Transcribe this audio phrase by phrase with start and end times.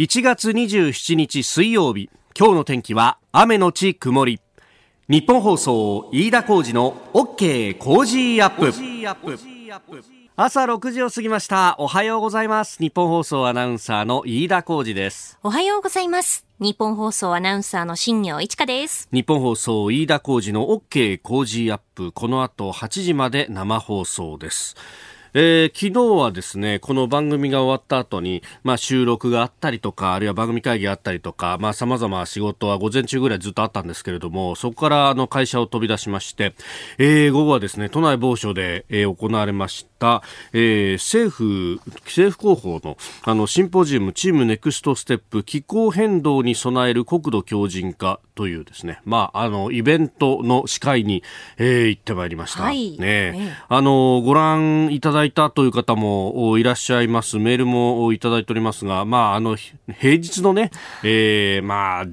[0.00, 2.08] 1月27日水曜日。
[2.34, 4.40] 今日の天気は雨のち曇り。
[5.10, 8.72] 日本放送飯田浩二の OK 工事アップ。
[10.36, 11.76] 朝6時を過ぎました。
[11.78, 12.78] おはようございます。
[12.78, 15.38] 日本放送アナウンサーの飯田浩二です。
[15.42, 16.46] おはようございます。
[16.60, 19.06] 日本放送アナウンサーの新業一華です。
[19.12, 22.10] 日本放送飯田浩二の OK 工事アップ。
[22.12, 24.76] この後8時まで生放送です
[25.32, 36.54] えー、昨日はですね、この番組が終わった後に、まあ収録があったりとか、あるいは番組会議があったりとか、まあ様々仕事は午前中ぐらいずっとあったんですけれども、そこからあの会社を飛び出しまして、
[36.98, 51.22] えー、午後はですね、都内某所で、えー、行われました、えー、政府、政府広報のあのシンポジウムチームネクストステップ気候変動に備える国土強靭化というですね、まあ、あの、イベントの司会に、
[51.58, 52.62] えー、行ってまいりました。
[52.62, 52.98] はい。
[52.98, 57.38] ね、あの、ご覧いただいたという方もいらっしゃいます。
[57.38, 60.70] メールもいただいておりますが、まあ、あの、平日のね、
[61.02, 62.06] えー、まあ、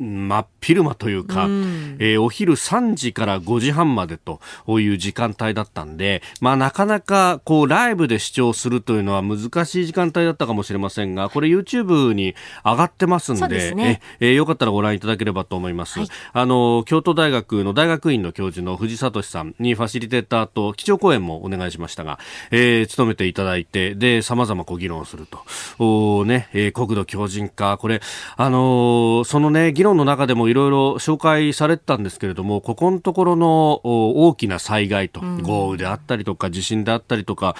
[0.00, 12.34] 真っ昼間というか、うえー、お昼3時から5時半までという時間帯だったんで、まあ、なかなか、こう、ライブで視聴するというのは難しい時間帯だったかもしれませんが、これ YouTube に
[12.64, 22.18] 上がってますんで、でね、えー、よかったらご覧いただければと思います、はい、あの京都大学の大学院の教授の藤聡さんにファシリテーターと基調講演もお願いしましたが、
[22.50, 25.40] えー、務めていただいてで様々こう議論すると。
[25.78, 28.00] おね、えー、国土強靭化これ
[28.36, 37.56] あのー、そのね議論の中でもいろいろ紹介されてたんですけれどもここのところの大きな災害と、豪雨であったりとか地震であったりとか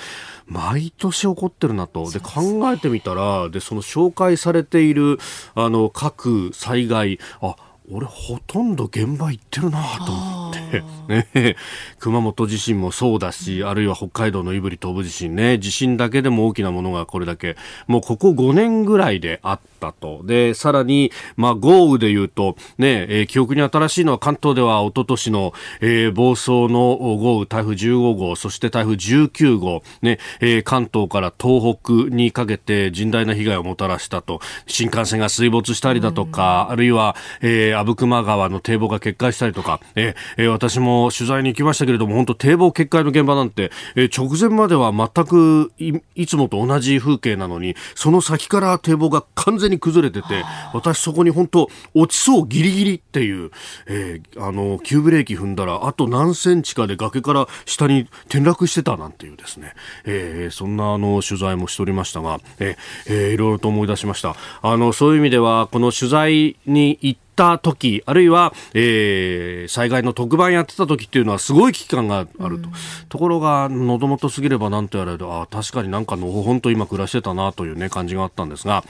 [0.46, 2.10] 毎年起こってるなと。
[2.10, 5.18] で考えてみたらでその紹介されている
[5.54, 7.56] あの各災害あ
[7.92, 10.84] 俺ほとんど現場行ってるなと思って、
[11.34, 11.56] ね、
[11.98, 17.56] 熊本地震もそうだし、あるいは北海道の胆振東部地震ね、地震だけでも大きなものがこれだけ、
[17.88, 20.22] もうここ5年ぐらいであったと。
[20.24, 34.40] で、さらに、まあ豪雨で言うと、ね、えー、記憶に新しいのは関東では一昨年の、えー、暴走の豪雨台風15号、そして台風19号、ね、えー、関東から東北にかけて甚大な被害をもたらしたと。
[34.68, 45.72] 新幹線が水没したりだとか、あるいは、えー、阿武隈川の堤防が決壊したりとか、えー、私も取材に行きましたけれども、本当堤防決壊の現場なんて、えー、直前までは全く
[46.14, 53.50] いつもと同じ風景なのに、その先から堤防が完全に崩れてて、私そこに本当落ちそうギリギリっていう、
[53.86, 59.72] えー、あの、急ブレーキ踏んだら、あと何センチかで崖から下に転落してたなんていうですね、
[60.04, 62.76] えー、そんなあの、取材もしておりましたが、えー、
[63.06, 64.36] えー、いろいろと思い出しました。
[64.60, 72.68] あの、そういう意味では、この取材に行ってった時、あるいは、えー、災害の特番やってた時っていうのはすごい危機感があると。
[73.08, 78.84] ところが、喉元すぎればなんとやられるあ確かになんかのほほんと今暮らしてたなというね、感じがあったんですが、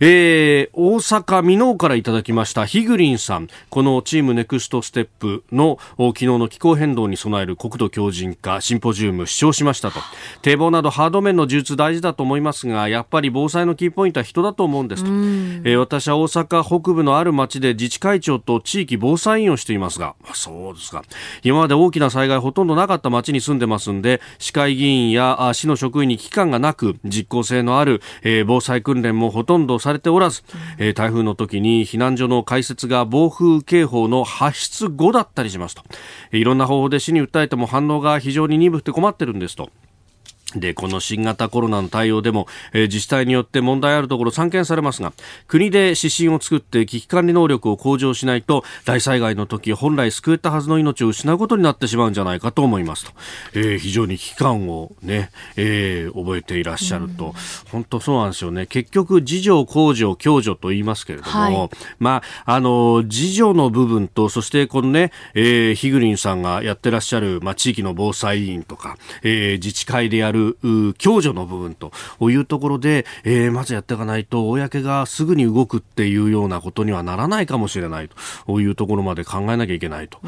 [0.00, 10.00] えー、大阪箕面からいただきましたヒグリンさん、このチームネクストステップの昨日の気候変動に備える国土強靭化シンポジウム視聴しましたと。
[10.42, 15.08] 堤防などハード面の充実大事だと思いますが、やっぱり防災のキーポイントは人だと思うんですと。
[15.08, 21.04] えー、私は大阪北部のある町で自治会長と地域防災委員をしていますが、あ、そうですか。
[21.42, 30.42] 今まで大きな災害ほとんどなかった町に住んでますんで、市会議員や市の職員に危機感がなく、実効性のある、えー、防災訓練もほとんどされておらず、
[30.78, 35.82] えー、台風の時に避難所の開設が暴風警報の発出後だったりしますと。
[36.32, 39.70] いろんな方法で市に訴えても反応が非常に鈍くて困ってるんですと。
[40.54, 45.12] で、この新型コロナの対応でも、えー、自治体によって問題あるところ散見されますが、
[45.48, 53.12] 国で指針を作って危機管理能力を向上しないと、大災害の時、本来救えたはずの命を失うことになってしまうんじゃないかと思いますと。
[53.54, 57.34] えー、非常に危機感をね、えー、覚えていらっしゃると。
[57.72, 58.66] 本当そうなんですよね。
[58.66, 70.35] 結局、自助、公助、共助と言いますけれども、はい、まあ、あの、自助の部分と、そしてこのね、えー、ヒグリンさんがやってらっしゃる、まあ、地域の防災委員とか、えー、自治会でやる
[70.98, 71.92] 共助の部分と
[72.30, 78.08] いうところで、えー、まずやっていかないと、公がすぐに動くっていうようなことにはならないかもしれない
[78.46, 80.18] というところまで考えなきゃいけないと。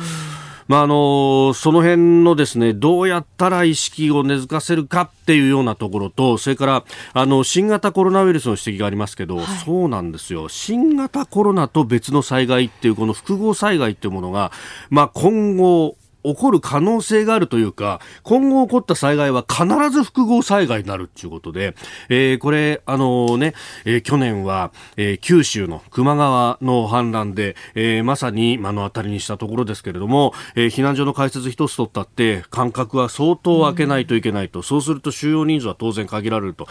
[0.69, 6.85] まあ、あの、その辺のですね、どうやったら意識を根付かせるかっていうようなところと、それから、
[7.15, 10.51] あの、新型コロナウイルスの指摘がありますけど、はい、そうなんですよ。
[10.51, 14.53] 新型コロナと別の災害っていう、この複合災害っていうものが、
[14.91, 21.75] まあ、今後、起こる可能性があるというか、今後起こった災害は必ず複合災害になるということで、
[22.09, 23.55] えー、これ、あのね、
[23.85, 36.67] えー、去年は、えー、九州の球磨川の氾濫で、えー、まさに目の当たりにしたところですけれども、えー、避難所の開設一つ取ったって、間隔は相当空けないといけないと、うん、そうすると収容人数は当然限られると。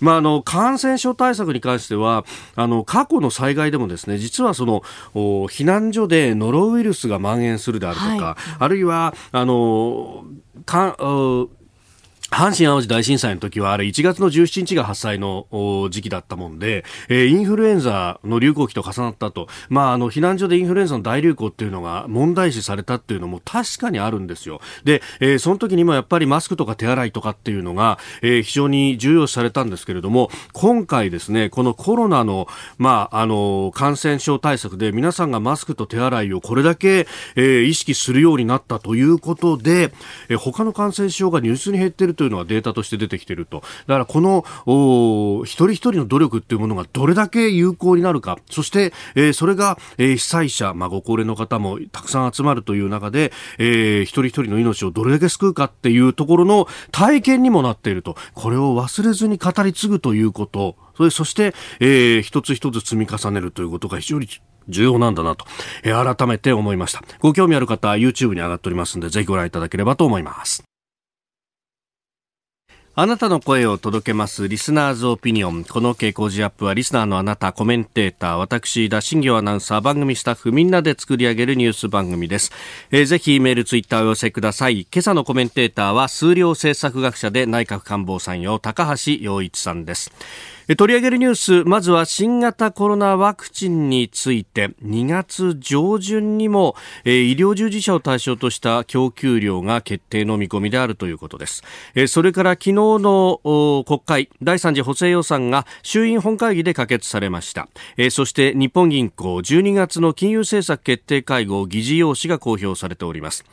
[0.00, 4.82] まあ、あの、感染症対策に関しては、あの、過去の災害でもですね、実はその、
[5.14, 10.24] 避難所でノロウイルスが蔓延するであるとか、はい、あるいは、は、あの、
[10.64, 11.50] かう
[12.36, 15.46] 阪神・淡路大震災の時はあれ1月の17日が発災の
[15.90, 24.60] 時期だったもんで、えー、インフルエンザの流行期と重なったと、まあ、あの避難所でインフルエンザの大流行っていうのが問題視されたっていうのも確かにあるんですよ。
[24.84, 39.90] で、えー、その時にもやっぱりマスクとか手洗いとかっていうのが、えー、非常に重要視されたんですけれども、今回ですね、このコロナの、まあ、あの感染症対策で皆さんがマスクと手洗いをこれだけ、えー、意識するようになったということで、
[40.28, 43.62] えー、他の感染症が入手に減っているというというのはデータとして出てきていると。
[43.86, 44.44] だからこの
[45.44, 58.16] 一人一人の努力っていうものがどれだけ有効になるか、そして、えー、それが、えー、被災者、まあ、ご高齢の方もたくさん集まるという中で、えー、一人一人の命をどれだけ救うかっていうところの体験にもなっていると。
[58.34, 64.26] これを忘れずに語り継ぐということ、それそして、えー、一つ一つ積み重ねるということが非常に
[64.68, 65.44] 重要なんだなと、
[65.84, 67.02] えー、改めて思いました。
[67.20, 70.64] ご興味ある方は YouTube に上がっておりますので、ぜひご覧いただければと思います。
[72.98, 75.64] あなたの声を届けますリスナーズオピニオン。
[75.64, 82.52] この傾向時アップはリスナーのあなた、コメンテーター、私、田新行アナウンサー、番組スタッフみんなで作り上げるニュース番組です。
[82.90, 84.86] えー、ぜひメール、ツイッターをお寄せください。
[84.90, 90.10] 今朝のコメンテーターは数量政策学者で内閣官房参与、高橋洋一さんです。
[90.74, 94.70] 取り上げるニュースまずは新型コロナワクチンについて。
[94.82, 96.74] 2月上旬にも
[97.04, 101.62] 医療従事者を対象とした供給量が決定の見込みであるということです。
[102.08, 107.68] それから昨日の国会第3次補正予算が衆院本会議で可決されました。
[108.10, 113.44] そして日本銀行12月の金融政策決定会合議事要旨が公表されております。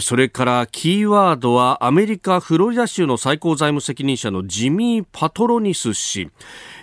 [0.00, 6.28] それからキーワードはアメリカフロリダ州の最高財務責任者のジミー・パトロニス氏。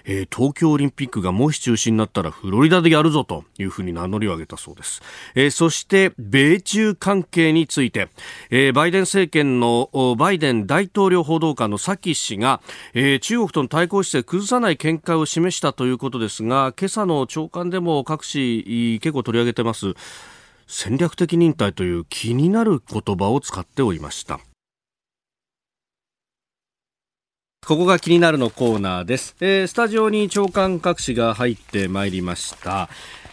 [0.05, 5.01] えー、東京オリンピックがもし中止になったらフロリダでやるぞというふうに名乗りを上げたそうです、
[5.35, 8.09] えー、そして米中関係について、
[8.49, 12.61] えー、バイデン政権のバイデン大統領報道官のサキ氏が、
[12.93, 19.93] え、中国との対抗姿勢を崩さない見解を示したということですが今朝の朝刊でも各紙結構取り上げてます。
[20.67, 24.39] 戦略的忍耐という気になる言葉を使っておりました。
[27.65, 29.35] ここが気になるのコーナーです。
[29.41, 32.87] えー、スタジオに長官各紙が入ってまいりました。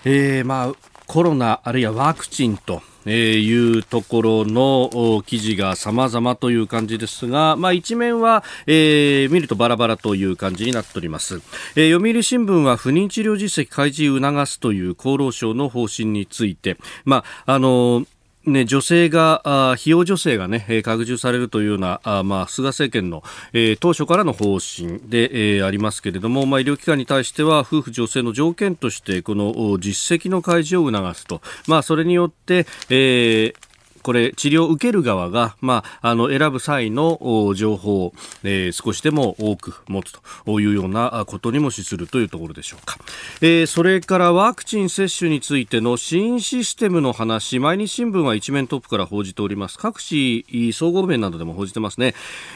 [0.04, 0.72] えー、まあ、
[1.06, 11.42] コロナあるいはワクチンとえいうところの記事が様々という感じですが、まあ、一面は、えー、見るとバラバラという感じになっております、
[11.76, 18.06] えー、読売新聞は不妊治療実績開示促すという厚労省の方針について、まあ、あの
[18.46, 31.40] ね、女性が、費用助成がね、拡充されるというような、あまあ、菅政権の、えー、当初からの方針で、えー、ありますけれども、まあ、医療機関に対しては、夫婦女性の条件として、この実績の開示を促すと。
[31.66, 33.73] まあ、それによって、えー、
[34.04, 37.18] これ治療を受ける側が、まあ、あの選ぶ際の
[37.56, 38.12] 情報を、
[38.44, 40.12] えー、少しでも多く持つ
[40.44, 42.98] というようなことにも資するというところでしょうか、
[43.40, 47.58] えー、それからワクチン接種についての新システムの話。
[47.58, 49.78] 毎日新聞は一面トップから報じております。
[49.78, 52.14] 各紙総合面などでも報じてますね、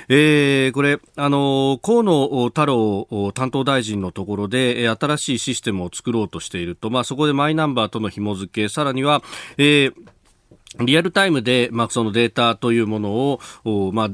[0.09, 8.69] えー、これあの河野太郎担当大臣のところで新しいシステムを作ろうとしていると、まあ、そこでマイナンバーとの紐付け。
[8.69, 9.23] さらには、
[9.57, 10.08] えー
[10.81, 13.13] リアルタイムで、まあ、そのデータというもの
[13.65, 14.11] を、まあ、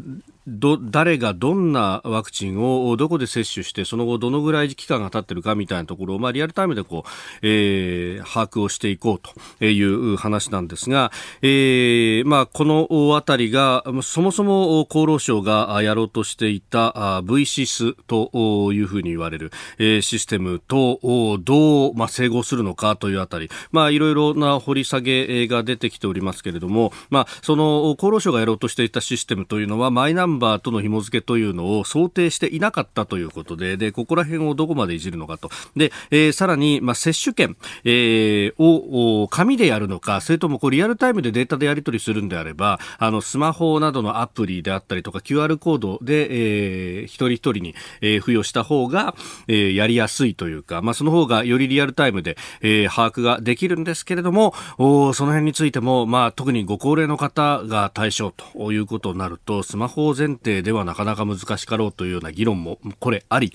[0.47, 7.09] ど誰がどんなワクチンをどこで接種してその後どのぐらい期間が経ってるかみたいなところを、まあ、リアルタイムでこう、
[7.43, 9.21] えー、把握をしていこう
[9.59, 21.01] という話なんですが、えーまあ、このあたりがそもそも厚労省がやろうとしていた V シスというふうに言われる、えー、システムと
[21.43, 35.51] どう、まあ、整合するのかというあたり、まあ、いろいろな掘り下げが出てきておりますけれども、まあ、その厚労省がやろうとしていたシステムというのはマイナンンバーとの紐付けというのを想定していなかったということで、で、ここら辺をどこまでいじるのかと。
[35.77, 49.15] で、えー、さらに、まあ、接種券、えー、を、紙でやるのか、それともこうリアルタイムでデータでやり取りするんであれば、あの、スマホなどのアプリであったりとか、QR コードで、えー、一人一人に、えー、付与した方が、
[49.49, 63.53] えー、やりやすいというか、まあ、その方がよりリアルタイムで、えー、把握ができるんですけれども、おその辺についても、まあ、特にご高齢の方が対象ということになると、スマホを全前提ではなかなか難しかろうというような議論も、これあり、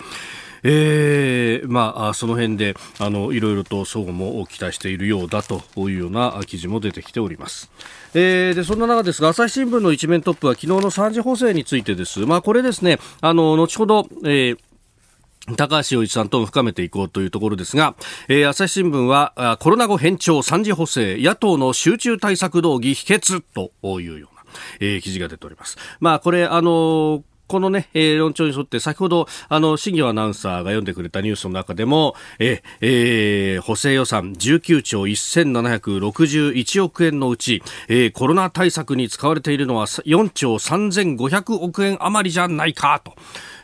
[0.64, 7.72] えー、まあ、その辺で、あの、いろいろと相互も期待しているようだというような記事も出てきております。
[8.14, 12.20] えー、で、そんな中ですが、朝日新聞の一面トップは昨日の3次補正についてです。
[12.22, 14.58] まあ、これですね、あの、後ほど、えー
[15.56, 17.96] 高橋洋一さんとも深めていこうというところですが、
[18.28, 24.39] えー、朝日新聞はコロナ後変調3次補正野党の集中対策動議秘訣というような、
[24.80, 25.78] えー、記事が出ております。
[26.00, 43.16] まあこれあのーこのね、えー、論調に沿って、先ほど、あの、新業アナウンサーが読んでくれたニュースの中でも、ええー、補正予算19兆1761億円のうち、えー、コロナ対策に使われているのは4兆3500億円余りじゃないか、と。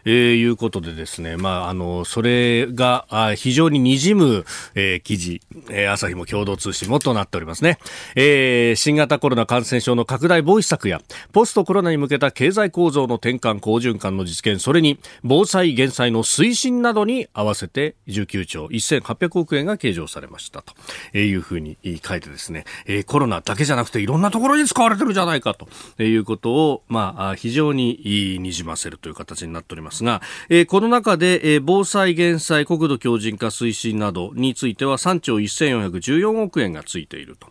[0.06, 4.46] えー、いうことでですね、まあ、あの、それが、あ非常に滲む、
[4.76, 7.80] えー、記事、えー、朝日も共同通信もとなっておりますね。
[8.16, 20.74] えー、新型コロナ感染症の拡大防止策や、ポストコロナに向けた経済構造の転換、好循環の実現、それに、防災減災の推進などに合わせて19兆1800億円が計上されましたと、
[21.14, 29.95] えー、いうふうに書いてですね、えー、コロナだけじゃなくていろんなところに使われてるじゃないかとえいうことを、まあ、非常ににじませるという形になっております。
[29.96, 37.48] ますが、えー、この中で、えー、防災減災国土強靭化推進などについては3兆1414億円がついていると、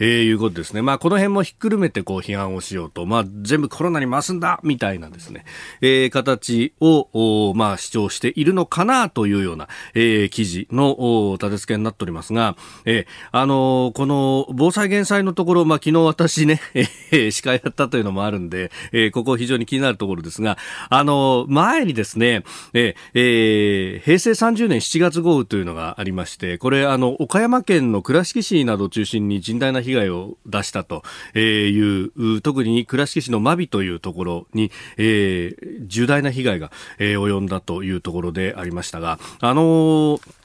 [0.00, 0.82] えー、いうことですね。
[0.82, 5.44] まあ、この辺もひっくるめてこう批判をしようと、まあ、全部コロナに回すんだみたいなですね、
[5.80, 16.60] えー、形を、まあ、主張しているのかなというような、えー、記事の立て付けになっておりますが、えー、あのー、この防災減災のところ、まあ、昨日私ね、
[17.12, 20.58] え、司会やったというのもあるんで、えー、ここ非常に気になるところですが、
[20.88, 31.02] あのー、前にですね、えー、平成30年7月豪雨というのがありまして、これ、あの、岡山県の倉敷市などを中心に甚大な被害を出したと
[31.38, 40.43] いう、特に倉敷市の真備というところに、えー、重大な被害が、え、及んだというところでありましたが、あのー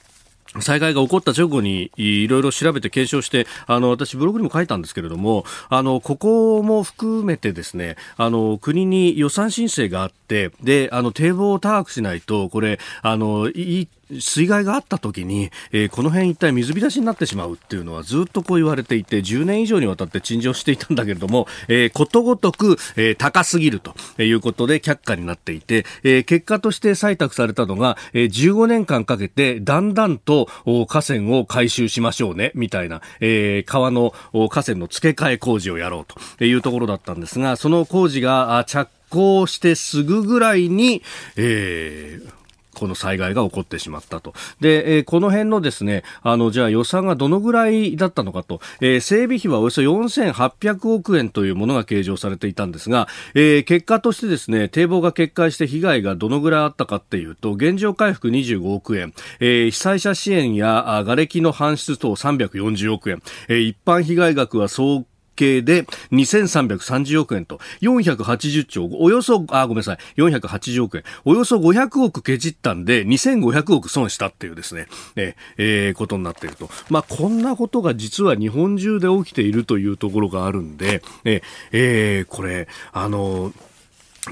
[0.60, 36.06] 災害が起こった直後にいろいろ調べて検証して、あの、私ブログにも書いたんですけれども、あの、ここも含めてですね、あの、国に予算申請があって、で、あの、堤防を高くしないと、これ、あの、いい水害があった時に、えー、この辺一体水浸しになってしまうっていうのはずっとこう言われていて、10年以上にわたって陳情していたんだけれども、えー、ことごとく、えー、高すぎるということで却下になっていて、えー、結果として採択されたのが、えー、15年間かけてだんだんと河川を改修しましょうね、みたいな、えー、川の河川の付け替え工事をやろう
[36.38, 41.02] というところだったんですが、その工事が着工してすぐぐらいに、
[41.36, 42.39] えー、
[42.80, 44.34] この災害が起こってしまったと。
[44.62, 65.06] で、えー、この辺のですね、あの、じゃあ予算がどのぐらいだったのかと、えー、整備費はおよそ4800億円というものが計上されていたんですが、えー、結果としてですね、堤防が決壊して被害がどのぐらいあったかっていうと、現状回復25億円、えー、被災者支援や瓦礫の搬出等340億円、えー、一般被害額は総
[65.40, 76.70] 計で2330億円と480兆、およそ、あ、ごめんなさい、480億円、およそ500億けじったんで2500億損したっていうですね、ええー、ことになっていると。
[76.90, 81.42] まあ、こんなことが実は日本中で起きているというところがあるんで、え
[81.72, 83.54] えー、これ、あの、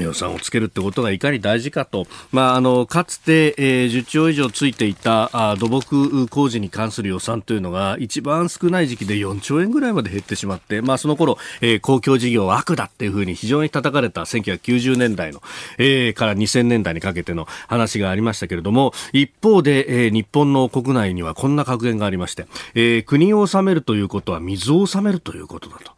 [0.04, 15.42] 予算をつけるってことがいかに大事かと、まあ、あのかつて、えー、10兆以上ついていたあ土木工事に関する予算というのが一番少ない時期で4兆円ぐらいまで減ってしまって、まあ、その頃、えー、公共事業は悪だっていうふうに非常に叩かれた1990年代の、
[15.78, 25.92] えー、から2000年代にかけての話がありましたけれども一方で、えー、日本の国内にはこんな格言がありまして、えー、国を治めるということは水を治めるということだと。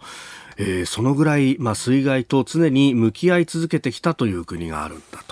[0.60, 5.24] えー、そのぐらい、まあ、水害と常に向き合い続けてきたという国があるんだ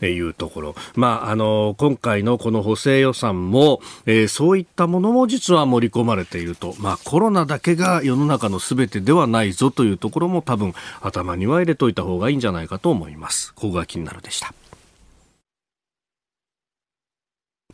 [0.00, 13.54] というところ、まあ、あの今回のこの補正予算も、えー、そういったものも実は盛り込まれていると、まあ、コロナだけが世の中のすべてではないぞというところも多分頭には入れといた方がいいんじゃないかと思います。
[13.54, 14.52] ここが気になるでした。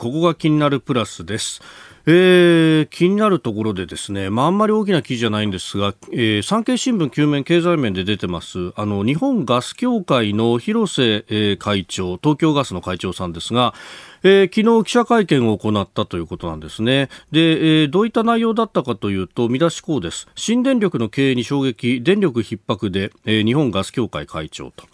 [0.00, 1.60] ここが気になるプラスです。
[2.06, 13.74] えー、気になるところでですね、まあ、あんまり大きな記事じゃないんですが、えー、産経新聞9面経済面で出てます、あの、日本ガス協会の広瀬、えー、会長、東京ガスの会長さんですが、
[14.22, 17.08] えー、昨日記者会見を行ったということなんですね。
[17.32, 20.28] で、えー、どういった内容だったかというと、見出しこうです。
[20.34, 24.84] 新電力の経営に衝撃、電力逼迫で、えー、日本ガス協会会長と。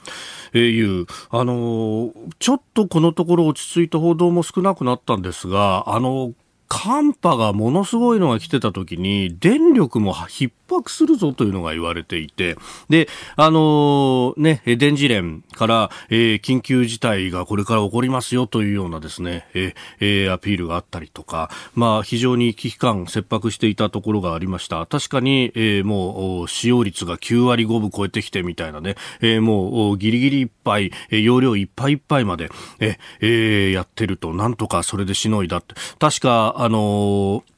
[0.55, 6.33] いう、あのちょっとこのところ落ち着いた報道も少なくなったんですが、あの
[6.69, 12.57] 寒波がものすごいのが来てた時に、電力も逼迫するぞというのが言われていて、
[12.89, 24.85] で、あのー、ね、電磁連から、えー、緊急事態がこれから起こりますよというようなですね、えー、アピールがあったりとか、まあ、非常に危機感、切迫していたところがありました。
[24.87, 35.75] 確かに、えー、もう、使用率が9割5分超えてきてみたいなね、えー、もう、ギリギリいっぱい、容量いっぱいいっぱいまで、えー、やってると、なんとかそれでしのいだって。
[35.99, 37.56] 確か、あのー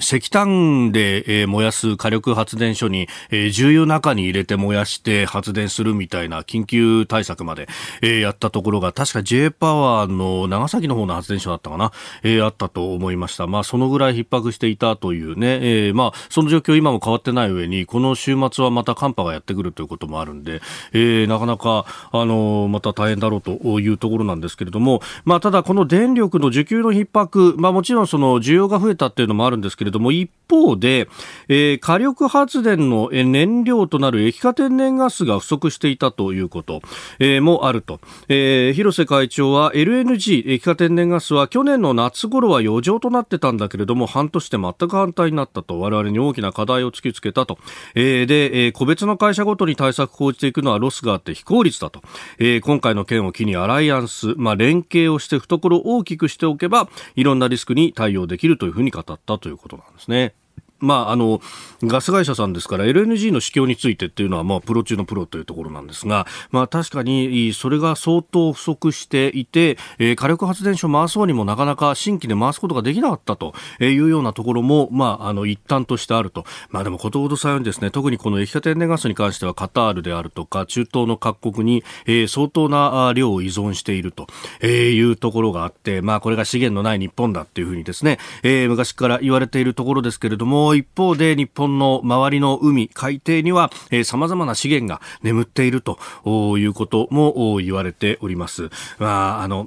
[0.00, 7.68] 石炭で、え、燃やす火力発電所に、え、重油中に入れて燃やして発電するみたいな緊急対策まで、
[8.02, 11.92] え、やったところが、確か J パワーの長崎の方の発電所だったかな、
[12.22, 13.46] え、あったと思いました。
[13.46, 31.08] まあ、そのぐらい逼迫していたというね、え、まあ、その状況今も変わってない上に、この週末はまた寒波がやってくるということもあるんで、え、なかなか、あの、また大変だろうというところなんですけれども、まあ、ただこの電力の需給の逼迫、まあ、もちろんその需要が増えたっていうのもあるんですけれどれども、一方で、
[31.48, 36.82] えー、火力発電の燃料となる液化天然ガスが不足していたということ、
[37.20, 38.00] えー、もあると。
[38.28, 47.58] えー、広瀬会長は LNG、液化天然ガスは去年の夏頃は余剰となってたんだけれども、半年で全く反対になったと、我々に大きな課題を突きつけたと。
[47.94, 52.02] えー、で、えー、個別の会社ごとに対策を講じていくのはロスがあって非効率だと。
[52.38, 60.34] えー、今回の件を機にアライアンス、まあ、連携をして懐を大きくしておけば、いろんなリスクに対応できるというふうに語ったということなんですね。
[60.80, 61.40] まあ、あの、
[61.82, 76.44] ガス会社さんですから LNG の市況についてっていうのは、まあ、プロ中のプロというところなんですが、まあ、確かにそれが相当不足していて、えー、火力発電所回そうにもなかなか新規で回すことができなかったというようなところも、まあ、あの、一端としてあると。
[76.70, 84.26] まあ、でも、ことほどさようにですね、特にこの液化天然ガスに関してはカタールであるとか、中東の各国に、えー、相当な量を依存していると
[84.66, 95.98] いうところがあって、まあ、これが資源のない日本だっていうふうにですね、えー、昔から言われているところですけれども、一方で日本の周りの海、海底には、えー、様々な資源が眠っていると
[96.58, 98.70] いうことも言われております。
[98.98, 99.66] まあ、あの、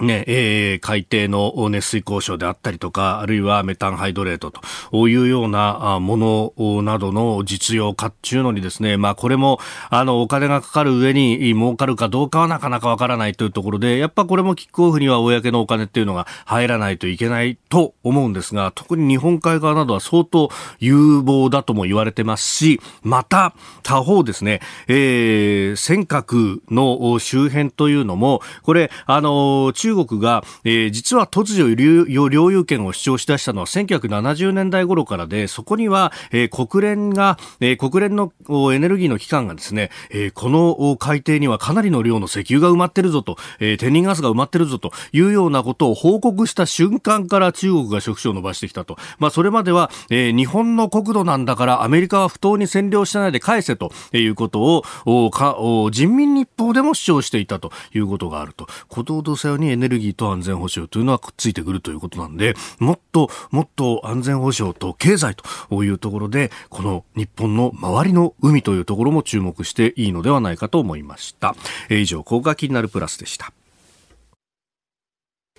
[0.00, 9.58] ね、えー、海底の熱水交渉であったりとか、あるいはメタンハイドレートというようなものなどの実用化っていうのにですね、まあこれも、
[9.90, 38.32] あの、お金がかかる上に儲かるかどうかはなかなかわからないというところで、やっぱこれもキックオフには公のお金っていうのが入らないといけないと思うんですが、特に日本海側などは相当有望だとも言われてますし、また他方ですね、えー、尖閣の周辺というのも、これ、あの、中国が、えー、実は突如領有権を主張しだしたのは1970年代頃からで、そこには、えー、国連が、えー、国連の
[38.72, 48.96] エネルギーの機関がですね、えー、この海底にはかなりの量の石油が埋まってるぞと、えー、天然ガスが埋まってるぞというようなことを報告した瞬間から中国が触手を伸ばしてきたと。
[49.18, 58.68] まあ、それまでは、えー、日本の国土なんだからアメリカは不当に占領してないで返せということを、おかお人民日報でも主張していたということがあると。
[58.88, 71.54] ことほどさよにエネルギーと安全保障というのはくっついてくるということなんで、もっともっと安全保障と経済というところで、この日本の周りの海というところも注目していいのではないかと思いました。
[71.88, 73.52] え以上、高が気になるプラスでした。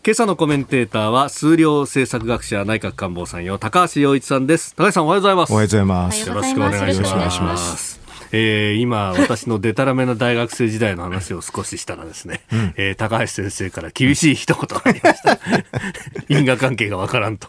[0.05, 4.75] 今朝のコメンテーターは数量政策学者内閣官房参与高橋洋一さんです。
[4.75, 5.53] 高橋さんおはようございます。
[5.53, 6.27] おはようございます。
[6.27, 7.01] よろしくお願いし
[7.41, 8.02] ます
[8.35, 15.39] えー、今、私のデタラメな大学生時代の話を少ししたらですね、うん、えー、高橋先生から厳しい一言がありました。
[16.29, 17.47] 因果関係がわからんと。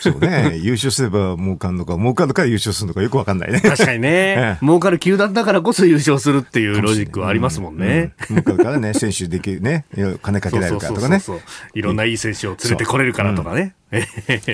[0.00, 3.60] そうね、優勝すれば儲かんのか、儲かるから優勝するのかよくわかんないね。
[3.60, 8.12] 確かにね、 ええ、儲かる球団だからこそ優勝するっていうロジックはありますもんね。
[8.28, 9.84] 儲かるからね、選手できるね、
[10.22, 11.20] 金かけられるからとかね。
[11.20, 13.74] そうそうそういろんないい選手を連れてこれるからとかね。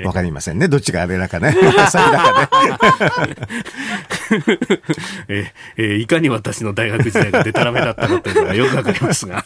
[0.05, 0.69] わかりませんね。
[0.69, 1.53] どっちがあれだかね。
[1.53, 3.29] 先だかね。
[5.29, 9.45] ええいかに私の大学時代がデタラメだったかというのがよくわかりますが。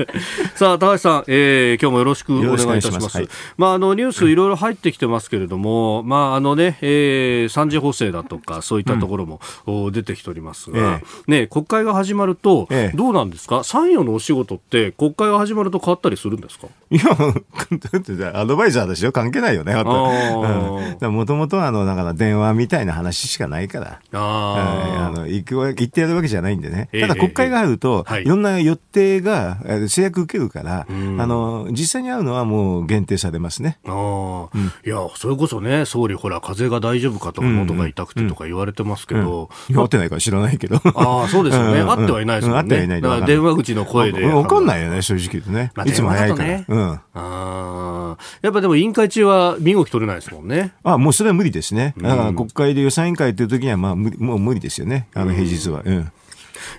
[0.56, 3.04] さあ、高橋さん、えー、今日もよろしくお願いいたします。
[3.04, 13.62] ますはい、まあ、あの、ニュースいろいろ入ってきてますけれども、まあ、あのね、えー、三次補正だとか、そういったところも、うん、出てきておりますが、えね、国会が始まると、えどうなんですか？
[13.64, 16.66] 参与のお仕事って、国会が始まると変わったりするんですか？
[16.90, 17.02] いや、
[18.40, 21.10] アドバイザーですよ、関関係ないよね、あと。
[21.10, 24.00] もともとあの、だから電話みたいな話しかないから。
[24.12, 33.78] ああの行くわ行ってやるわけじゃないんでね、ええただ国会があると、いいろんな予定がえー制約受けるから、んあの実際に会うのはもう限定されますね。
[33.86, 40.76] ああ、いや、それこそね、総理、ほら、風邪が大丈夫かとか、喉が痛くてとか言われてますけど、会ってないから知らないけど。
[40.84, 41.80] ああ、そうですよね。
[41.80, 42.76] うんうん会ってはいないですもんね。
[42.76, 44.26] うん会ってはいないだから電話口の声で。
[44.26, 45.72] わかんないよね、正直言うとね。
[45.74, 46.64] まあいつも早いから。
[46.68, 46.90] うん。
[46.92, 48.16] ああ。
[48.42, 50.72] やっぱでも委員会中は身動き取れないですもんね。
[50.82, 51.94] あ、もうそれは無理ですね。
[51.98, 55.08] だから国会で予算委員会という時には、まあ、無理もう無理ですよね。
[55.14, 55.82] あの、平日は。
[55.84, 56.12] うん。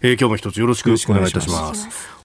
[0.01, 2.19] えー今日も一つよろしくお願いいたします。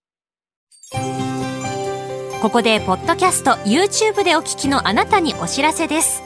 [2.45, 6.23] ここでポッドキャスト YouTube でお聞きのあなたにお知らせです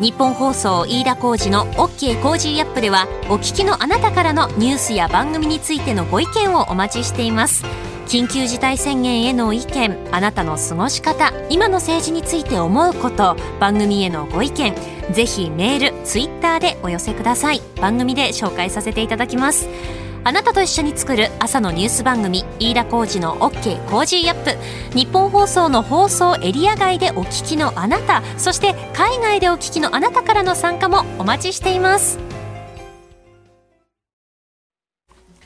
[0.00, 7.66] 日本放送飯田浩二の OK コージーアップではお聞きのあなたからのニュースや番組についてのご意見をお待ちしています
[8.12, 14.74] 緊急事態宣言への意見あなたの過ごし方今の政治について思うこと番組へのご意見
[15.14, 17.62] ぜひメールツイッターでお寄せください。
[17.80, 19.66] 番組で紹介させていただきます。
[20.24, 24.96] あなたと一緒に作る朝のニュース番組飯田浩二の OK コージーアップ。
[24.96, 32.31] 日本放送の放送エリア外でお聞きのあなたそして海外でお聞きのあなたからの参加もお待ちしています。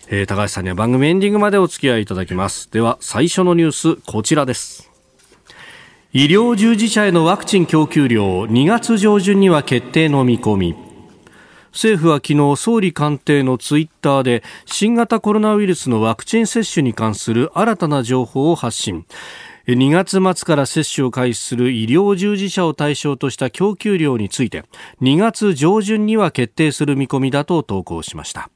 [0.09, 2.71] えー高橋さんには番組エンディングまでお付き合いいただきます。
[2.71, 4.91] では、最初のニュース、こちらです。
[6.13, 10.87] 医療従事者へのワクチン供給量、2月上旬には決定の見込み。
[11.77, 19.05] 政府は昨日総理官邸のツイッターで新型コロナウイルスのワクチン接種に関する新たな情報を発信
[19.67, 24.65] 2月末から接種を開始する医療従事者を対象とした供給量について
[25.03, 28.49] 2月上旬には決定する見込みだと投稿しました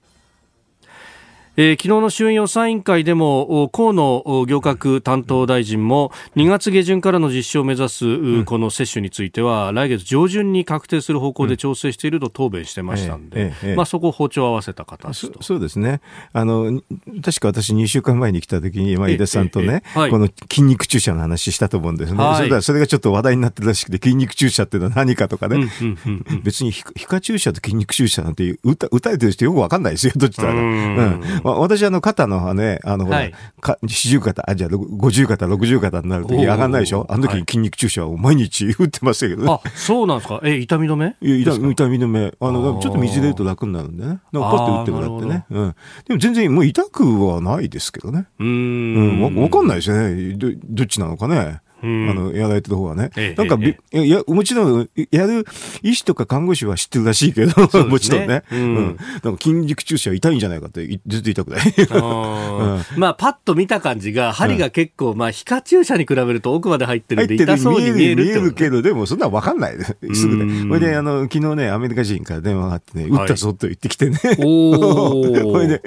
[1.63, 15.43] えー昨日の衆院予算委員会でもお河野お行革担当大臣も2月下旬からの実施を目指す、うこの接種については来月上旬に確定する方向で調整していると答弁してましたんで、ええええまあ、そこを包丁を合わせた形と。
[15.43, 16.01] そそうですね。
[16.33, 16.81] あの、
[17.23, 22.25] 確か私2週間前に来た時に、まあ、ええ井田さんとね、ええはいこの筋肉注射の話したと思うんですね。
[22.25, 25.57] はいそれでそれがちょっと話題になってるらしくて、筋肉注射っていうのは何かとかね。
[25.57, 30.55] うんうんうんうん別に皮皮下注射と筋肉注射なんて打た打たれてる人よくわかんないですよ、どっちだか。
[30.55, 31.23] ううんん。
[31.53, 37.07] まあ、私、あの、肩のね、あの、ほら、はいか四十肩、あ、じゃあ、五十肩、六十肩になると上がんないでしょ？
[37.09, 39.51] あの時はいに筋肉注射を毎日打ってましたけどね。
[39.51, 40.41] あそうなんですか？
[40.45, 41.17] え痛み止め？
[41.21, 41.59] いや痛
[41.89, 42.33] み止め。
[42.41, 44.21] あの、ちょっと水入れると楽になるんでね。
[44.33, 45.45] なんかパッと打ってもらってね。
[45.51, 45.75] うん。
[46.07, 48.27] でも全然もう痛くはないですけどね。
[48.39, 50.35] うーうんわかんないですよね。
[50.35, 51.61] ど、どっちなのかね。
[51.83, 53.11] うんあの、やられてる方はね。
[53.17, 55.47] ええなんかび、えいや、もちろん、やる
[55.83, 58.43] 医師とか看護師は知ってるらしいけど、ねもちろんね。
[58.53, 58.97] ううんん。
[59.23, 61.61] なんか筋肉注射痛いんじゃないかって、いずっと痛くない。
[61.61, 69.97] あー まあ、パッと見た感じが、針が結構、まあ、皮下注射に比べると奥まで入ってるんで、痛そうに見えるってことねけど、でもそんなわかんないです。
[70.15, 70.77] すぐうんね。
[70.77, 74.19] それで、あの、昨日ね、アメリカ人から電話があってね、打ったぞと言ってきてね。
[74.39, 75.83] おー これで、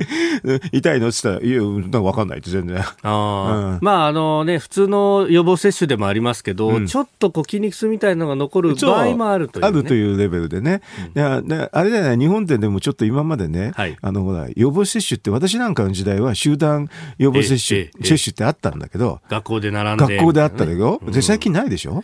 [0.72, 1.10] 痛いの？
[1.10, 2.78] って言ったら、いや、なんかわかんないって全然。
[2.80, 6.88] あーうんまああのね普通の予防接種でもありますけど、うん。
[6.88, 10.82] ちょっとこう筋肉痛みたいなのが残る場合もあるという、ね、あるというレベルでね。
[11.16, 13.98] いやであれだよね、日本ってでもちょっと今までね、はい。
[14.02, 22.04] あの、ほら、予防接種って、私なんかの時代は集団予防接種、接種ってあったんだけど、学校で並んで学校であったねけど、で、最近ないでしょ？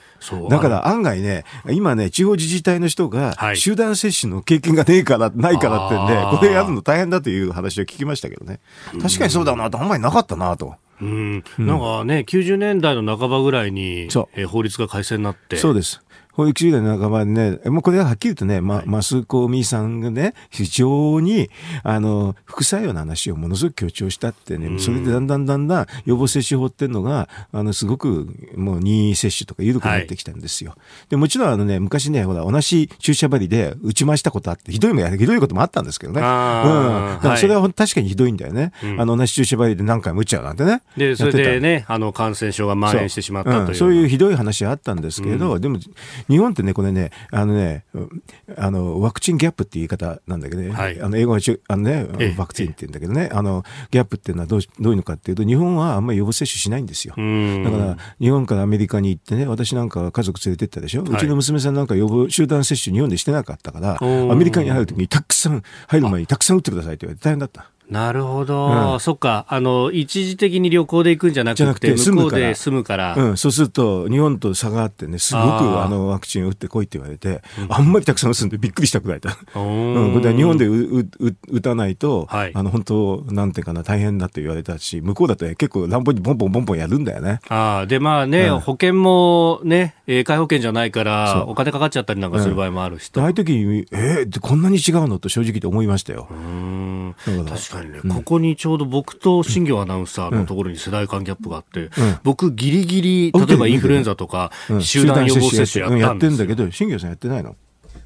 [0.50, 3.58] だから案外ね、今ね、地方自治体の人がは、い。
[3.58, 8.60] 集団接種の経験がねえから、ないからってんでこれやるの大変だという話を聞きましたけどね。
[9.02, 10.76] 確かにそうだなと、あんまりなかったなと。
[11.02, 14.40] うん、なんかね90年代の半ばぐらいにそう。
[14.40, 15.58] えー法律が改正になって。
[15.58, 16.02] そうです。
[16.40, 21.50] 保育士の仲間でね、もうこれははっきり言うとね、ま、マスコミさんがね、非常に、
[21.84, 30.76] あの、副作用の話をものすごく強調したってね、それでだんだんだんだん予防接種法っていうのが、あの、すごく、もう任意接種とか緩くなってきたんですよ。
[31.10, 36.22] で、もちろんあのね、昔ね、ほら、同じ注射針で打ち回したことあって、ひどいもや、ひどいこともあったんですけどね。
[36.22, 36.24] うん。
[36.24, 38.72] だからそれは確かにひどいんだよね。
[38.82, 40.84] うんあの、同じ注射針で何回も打っちゃうなんてね。
[40.96, 45.80] でそれでねあの感染症が蔓延してしまったというそう,、ん、そういうひどい話はあったんですけれど、でも
[46.30, 48.24] 日本ってねこれねあのねうん
[48.58, 51.02] あのワクチンギャップって言い方なんだけどね、はい。
[51.02, 52.36] あの英語はあのねええ。
[52.38, 57.14] ワクチンって言うんだけどね、あのギャップっていうのはどうしどういうのかっていうと日本はあんまり予防接種しないんですよ。
[57.18, 57.64] うん。
[57.64, 61.14] だから日本からアメリカに行ってね私なんかは家族連れてったでしょ、はい。
[61.14, 67.70] うちの娘さんなんか予防集団接種日本でしてなかったからアメリカに入る時にたくさん入る前にたくさん打ってくださいって言われて大変だった。
[67.90, 69.46] なるほど、うん、そっか。
[69.50, 75.46] あの、一時的に旅行で行くんじゃなくて、向こうで住むから、うん、そうすると、日本と差があってね、すごく
[75.82, 81.10] あのワクチン打ってこいって言われて、あんまりたくさん打つんでびっくりしたくらいだ、うん、これ日本でうう
[81.50, 87.40] 打たないと、はい、あの本当、なんていうかな、大変だって言われたし、向こうだと、ね、結構、乱暴にボンボンボンボンやるんだよね。
[87.50, 95.18] あでまあね、うん、保険もね、えー、皆保険じゃないから、お金かかっちゃったりなんかする場合もあるし、ああいう時に、えー、こんなに違うの？
[95.18, 96.28] と正直と思いましたよ。
[96.30, 97.16] うん。
[97.26, 101.90] 確かにね、ここにちょうど僕と新業アナウンサーのところに世代間ギャップがあって、
[102.24, 106.08] 僕、ぎりぎり、例えばインフルエンザとか、集団予防接種やったんですよ。
[106.10, 107.56] やってんだけど、新業さんやってないの？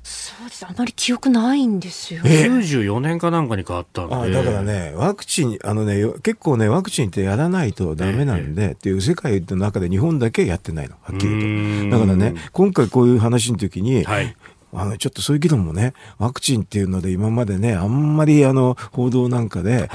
[0.03, 0.65] そうです。
[0.65, 2.21] あまり記憶ないんですよ。
[2.23, 4.15] 94年かなんかに変わったんで。
[4.15, 11.97] あだからね、ワクチン、あのね、結構ね、ワクチンってやらないとダメなんで、えっていう世界の中で日本だけやってないの、はっきりと。
[11.97, 14.35] だからね、今回こういう話の時に、はい、
[14.75, 19.89] あの、ちょっとそういう議論もね、ワクチンっていうので今までね、あんまりあの、報道なんかで、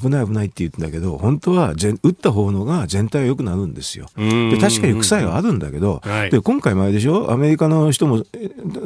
[0.00, 4.06] 危ない危ないって言ってんだけど、本当は打った方のが全体は良くなるんですよ。
[4.16, 7.30] で、確かに副作用あるんだけど、はい、で、今回前でしょ？
[7.30, 8.24] アメリカの人も、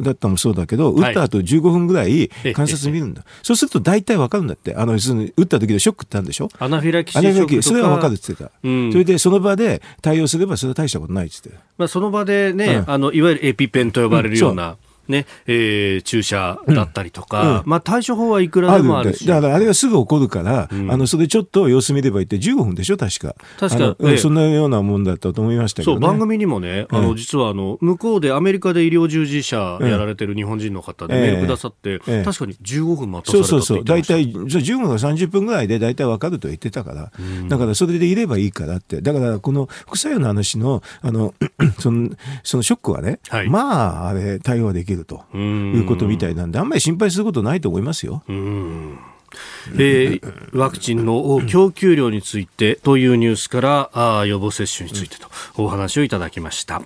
[0.01, 3.23] だったもそうだけど、打った後15分ぐらい観察見るんだ。
[3.43, 4.75] そうすると大体わかるんだって。
[4.75, 6.49] あの、打った時でショックってあるんでしょ？
[6.59, 8.51] アナフィラキシーショックそれはわかるって言ってた。
[8.63, 11.63] うん、それでその場で対応すればそれは大したことないって言って。
[11.77, 14.77] まあ、その場でね、うん、あの、いわゆるエピペンと呼ばれるような、
[15.07, 19.27] ねえー、注射だったりとか、うん、まあ、対処法はいくらでもあるし。
[19.27, 22.97] だからあれはすぐ起こるから、うん、あのそれちょっと様子見ればいいって15分でしょ？
[22.97, 23.35] 確か。
[23.59, 33.85] 確か、ええ、そんなようなもんだったと思いましたけど、ね、そう番組にもねあの、実はあの向こうでアメリカで医療従事者やられてる日本人の方でメールくださって、確かに15分待たされたそうそうそう。
[33.85, 37.11] 大体15分か30分ぐらいで大体わかると言ってたから、
[37.47, 39.01] だからそれでいればいいからって。
[39.01, 41.33] だからこの副作用の話のあの
[41.79, 42.09] その
[42.43, 45.23] そのショックはね、はい、まああれ対応できると。
[45.33, 48.23] うんいうことみたいなんで、あんまり心配することないと思いますよ。
[48.27, 48.99] うん
[49.77, 56.81] えー、ワクチンの供給量についてというニュースからあ予防接種についてとお話をいただきました。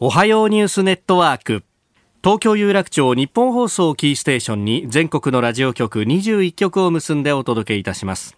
[0.00, 1.62] おはようニュースネットワーク
[2.24, 8.36] 東京有楽町日本放送キーステーションに全国のラジオ局21局を結んでお届けいたします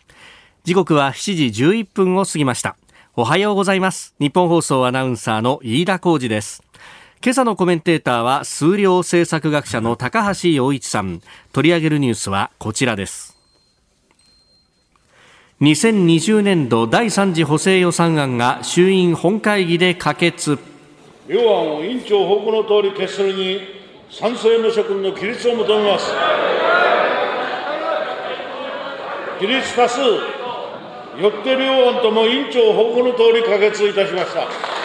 [0.64, 2.76] 時刻は7時11分を過ぎました
[3.18, 4.14] おはようございます。
[4.20, 6.62] 日本放送アナウンサーの飯田浩二です。
[7.24, 11.22] 今朝のコメンテーターは数量政策学者の高橋洋一さん。
[11.50, 13.34] 取り上げるニュースはこちらです。
[15.62, 20.58] 2020年度第3次補正予算案が衆院本会議で可決。
[21.26, 23.62] 両案を委員長報告の通り決するに
[24.10, 26.12] 賛成の諸君の起立を求めます。
[29.40, 30.35] 起立多数。
[31.20, 34.76] よって両案とも委員長報告の通り可決いたしました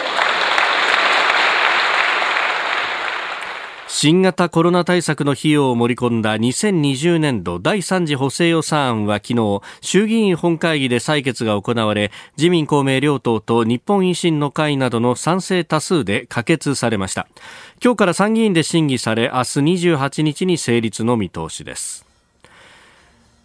[4.02, 17.28] 新型コロナ対策の費用を盛り込んだ2020年度第3次補正予算案は昨日、衆議院本会議で採決が行われ、自民公明両党と日本維新の会などの賛成多数で可決されました。
[17.80, 19.60] 今日から参議院で審議され、明日
[19.92, 22.11] 28日に成立の見通しです。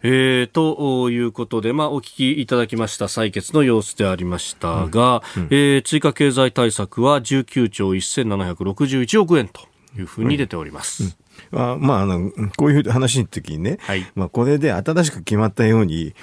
[0.04, 5.44] えー、ということで、まあ、お聞きいただきました採決の様子でありましたが、うん。
[5.44, 9.62] うん、えー、追加経済対策は19兆1761億円と
[9.98, 11.18] いうふうに出ております。
[11.52, 11.60] うん。
[11.60, 16.14] あまあ、あの、こういう話の時にね、はい、まあ、これで新しく決まったように、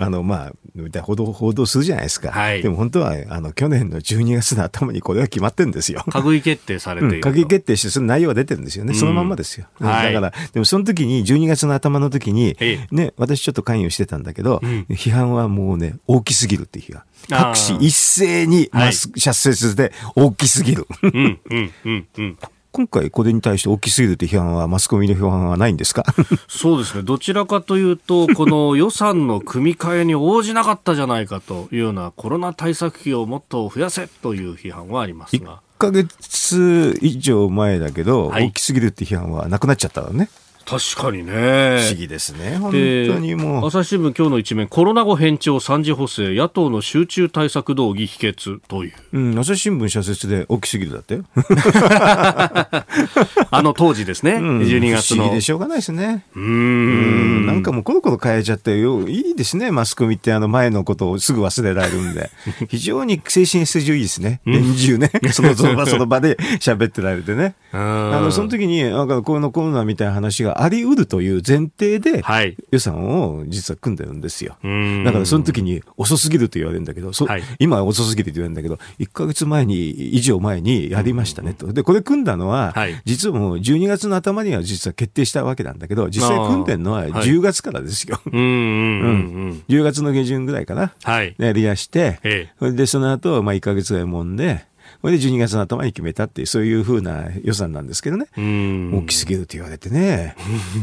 [0.00, 2.30] あの、まあ、報道、報道するじゃないですか。
[2.30, 6.04] はい、でも本当は、あの、去年の12月の頭にこれは決まってるんですよ。
[6.08, 8.94] 閣議決定されている、うん、閣議決定して、その内容が出てるんですよね。
[8.94, 9.66] そのまんまですよ。
[9.80, 12.56] うん、だから、でもその時に、12月の頭の時に、
[12.90, 17.04] ね、私ちょっと関与してたんだけど、うん、批判はもうね、大きすぎるっていう批判。
[17.28, 20.86] 各紙一斉に、まあ、社説で大きすぎる。
[21.02, 22.38] うん、うん、うん、うん。
[22.72, 26.04] 今回これに対して大きすぎるという批判はマスコミの批判はないんですか？
[26.48, 27.02] そうですね。
[27.02, 35.60] どちらかというと、この予算の組み替えに応じなかったじゃないかというようなコロナ対策費をもっと増やせという批判はありますが。
[35.78, 40.28] 1ヶ月以上前だけど、大きすぎるって批判はなくなっちゃったのね。
[40.64, 41.78] 確かにね。
[41.80, 42.58] 不思議ですね。
[42.58, 42.78] 本当
[43.18, 43.66] にもう。
[43.66, 48.92] 朝日新聞今日の一面、コロナ後返調3次補正、野党の集中対策動議否決という。
[49.12, 51.20] うん、朝日新聞社説で大きすぎるだって
[53.50, 55.16] あの当時ですね、うん、12月の。
[55.16, 56.24] 不思議でしょうがないですね。
[56.34, 57.46] うん。
[57.46, 62.30] なんかもうコロコロ変えちゃってよ、いいですね、マスコミってあの前のことをすぐ忘れられるんで。
[62.68, 64.40] 非常に精神性上いいですね。
[64.44, 65.10] 年中ね。
[65.32, 67.54] そ のその場その場で喋ってられてね。
[67.72, 72.56] あの、その時に、なんかこのコロナみたいな話ががあり得るという前提で、はい。
[72.70, 74.58] 予算を実は組んでるんですよ。
[74.62, 81.72] うんだからその時に遅すぎると言われるんだけど、そはい今は遅すぎると言われるんだけど、1ヶ月前に、以上前にやりましたねと。
[81.72, 88.20] で、これ組んだのは、はい実はもう12月の頭には実は決定したわけなんだけど、実際組んでるのははい10月からですよ。
[88.26, 89.64] うんうんうんうん。
[89.68, 90.92] 10月の下旬ぐらいかな。
[91.02, 91.34] はい。
[91.38, 94.66] やり出して、ええそれでその後、まあ1ヶ月ぐらいもんで、
[95.00, 98.26] それで12月の頭に決めたっていう、そういうふうな予算なんですけどね。
[98.36, 98.94] うん。
[98.98, 100.36] 大きすぎると言われてね。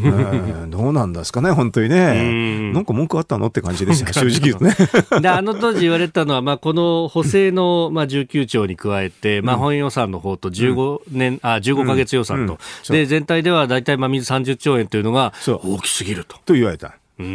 [0.04, 2.72] うんどうなんですかね、本当にね。
[2.74, 4.76] なんか文句あったのって感じですよ、 正直言うとね。
[5.22, 12.58] で、あの当時言われたのは、まあ、この補正の、まあ、19兆に加えて、まあ、本予算の方と15年、あ、15ヶ月予算と。
[12.90, 16.38] で、全体では大体、まあ、水30兆円というのが大きすぎると。
[16.46, 16.96] と言われた。
[17.20, 17.26] うん。
[17.26, 17.30] う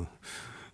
[0.00, 0.08] ん。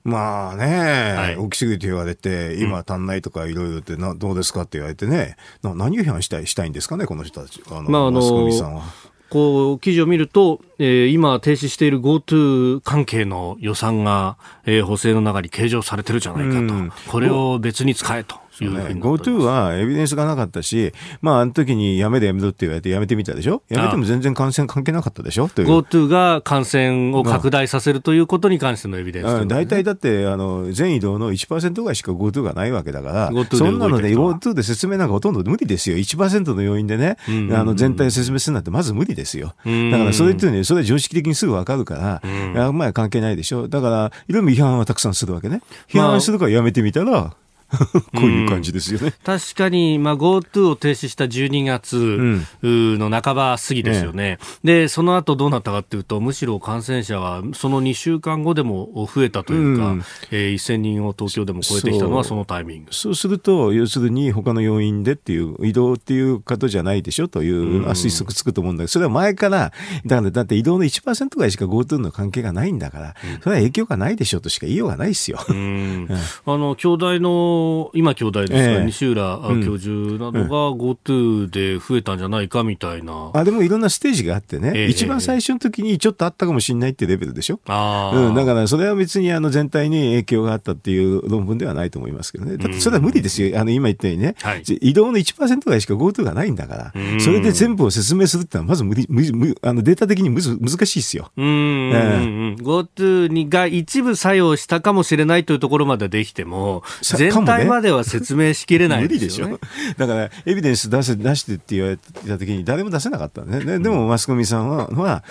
[0.05, 7.63] まあね、はい大きすぎると言われて、今足んないとかいろいろってな、どうですかって言われてね、な何を批判したいしたいんですかね、この人たち。
[7.71, 8.83] あの、まああのマスコミさんは。
[9.31, 14.37] こう、記事を見ると、えー今停止している GoTo 関係の予算が、
[14.67, 16.61] えー補正の中に計上されてるじゃないかと。
[16.61, 23.63] うんこれを別に使えというふ GoTo はエビデンスがなかったし、まあ、あの時にやめろやめろって言われてやめてみたでしょ？
[23.69, 25.49] やめても全然感染関係なかったでしょ？
[25.49, 25.69] という。
[25.69, 29.47] GoTo が感染を拡大させるということに関してのエビデンスね。
[29.47, 35.97] 大体だって、あの、全移動の1%ぐらいしか GoTo がないわけだから、そんなので GoTo で説明なんかほとんど無理ですよ。
[35.97, 37.55] 1%の要因でね、んうん。
[37.55, 39.55] あの、全体を説明するなんてまず無理ですよ。
[39.69, 39.91] ん。
[39.91, 42.23] だからそれっていうのは、それは常識的にすぐわかるから、
[42.55, 43.69] いやまあ関係ないでしょ。
[43.69, 45.63] だから、いろいろ批判はたくさんするわけね。
[45.89, 47.35] 批判するからやめてみたら、
[48.15, 49.15] こういう感じですよね。
[49.25, 60.05] 確かに、まあ、GoTo を停止した12月の半ば過ぎですよね、でその後どうなったかというと、むしろ感染者はその2週間後でも増えたというか、うん。
[60.31, 62.93] えー1000人を東京でも超えてきたのはそのタイミング。
[62.93, 69.73] そうすると、要するに他の要因でっていう、移動っていうことじゃないでしょという推測つくと思うんだけど、それは前から、
[70.07, 75.39] だからだって移動の1%ぐらいしか GoTo の関係がないんだから、それは影響がないでしょとしか言いようがないですよ。
[75.49, 76.09] うん。
[76.47, 77.64] あの兄弟の
[77.95, 78.85] 今、兄弟ですが、ええ。
[78.85, 83.31] 西浦教授などが GoTo で増えたんじゃないかみたいな。
[83.33, 84.89] あ、でもいろんなステージがあってね、ええ。
[84.89, 87.61] 一番最初の時にちょっとあったかもしれないってレベルでしょ。
[87.67, 92.57] あーうん、だからそれは別にあの全体に影響があったっていう論文ではないと思いますけどね。
[92.57, 93.59] だってそれは無理ですよ。
[93.59, 94.63] あの今言ったようにね、はい。
[94.63, 97.21] 移動の1%ぐらいしか GoTo がないんだからう、ん。
[97.21, 101.31] それで全部を説明するってのはまず無理、無理無あのデータ的にむず難しいですよ。
[101.37, 109.59] うんうんうんうん、GoTo にが一部作用したかもしれないというところまでできても、全さかもね体までは説明しきれない無理ですしょ。
[109.97, 113.61] だから、エビデンス出せ、出してって言われた時に誰も出せなかったね。
[113.61, 115.25] ででも、マスコミさんは、は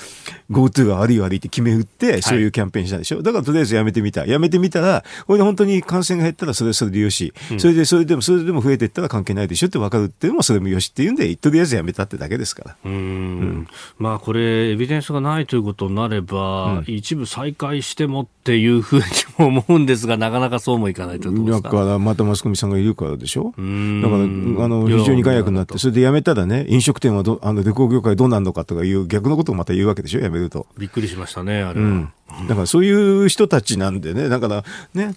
[0.52, 3.22] GoTo が悪い悪いって決め打って、そういうキャンペーンしたでしょ。
[3.22, 4.26] だから、とりあえずやめてみた。
[4.26, 7.34] やめてみたら、これで本当に感染が減ったら、それはそれでよし。
[7.58, 12.76] それで、それでも、それでも増えていったら関係ないでしょって分かるっていうのも、それもよしっていうんで、とりあえずやめたってだけですから。
[12.86, 19.06] うんまあこれ、エビデンスがないということになれば、一部再開してもっていうふうに
[19.38, 21.70] も思うんですが、なかなかそうもいかないというですか？
[21.70, 23.54] だから、またマスコミさんがいるからでしょ？
[23.60, 24.24] んだから、
[24.66, 30.68] あの、非常に害悪になって、それでやめたらね、飲食店はど、あの、旅行業界どうなるのかとかいう逆のことをまた言うわけでしょ、やめると。
[30.78, 31.88] びっくりしましたね、あれは。
[31.88, 32.10] うん。
[32.48, 34.64] だからそういう人たちなんでね、だから
[34.94, 35.16] ね、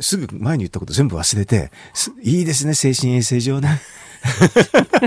[0.00, 3.80] すぐ前に言ったこと全部忘れて、すいいですね、精神衛生上ね。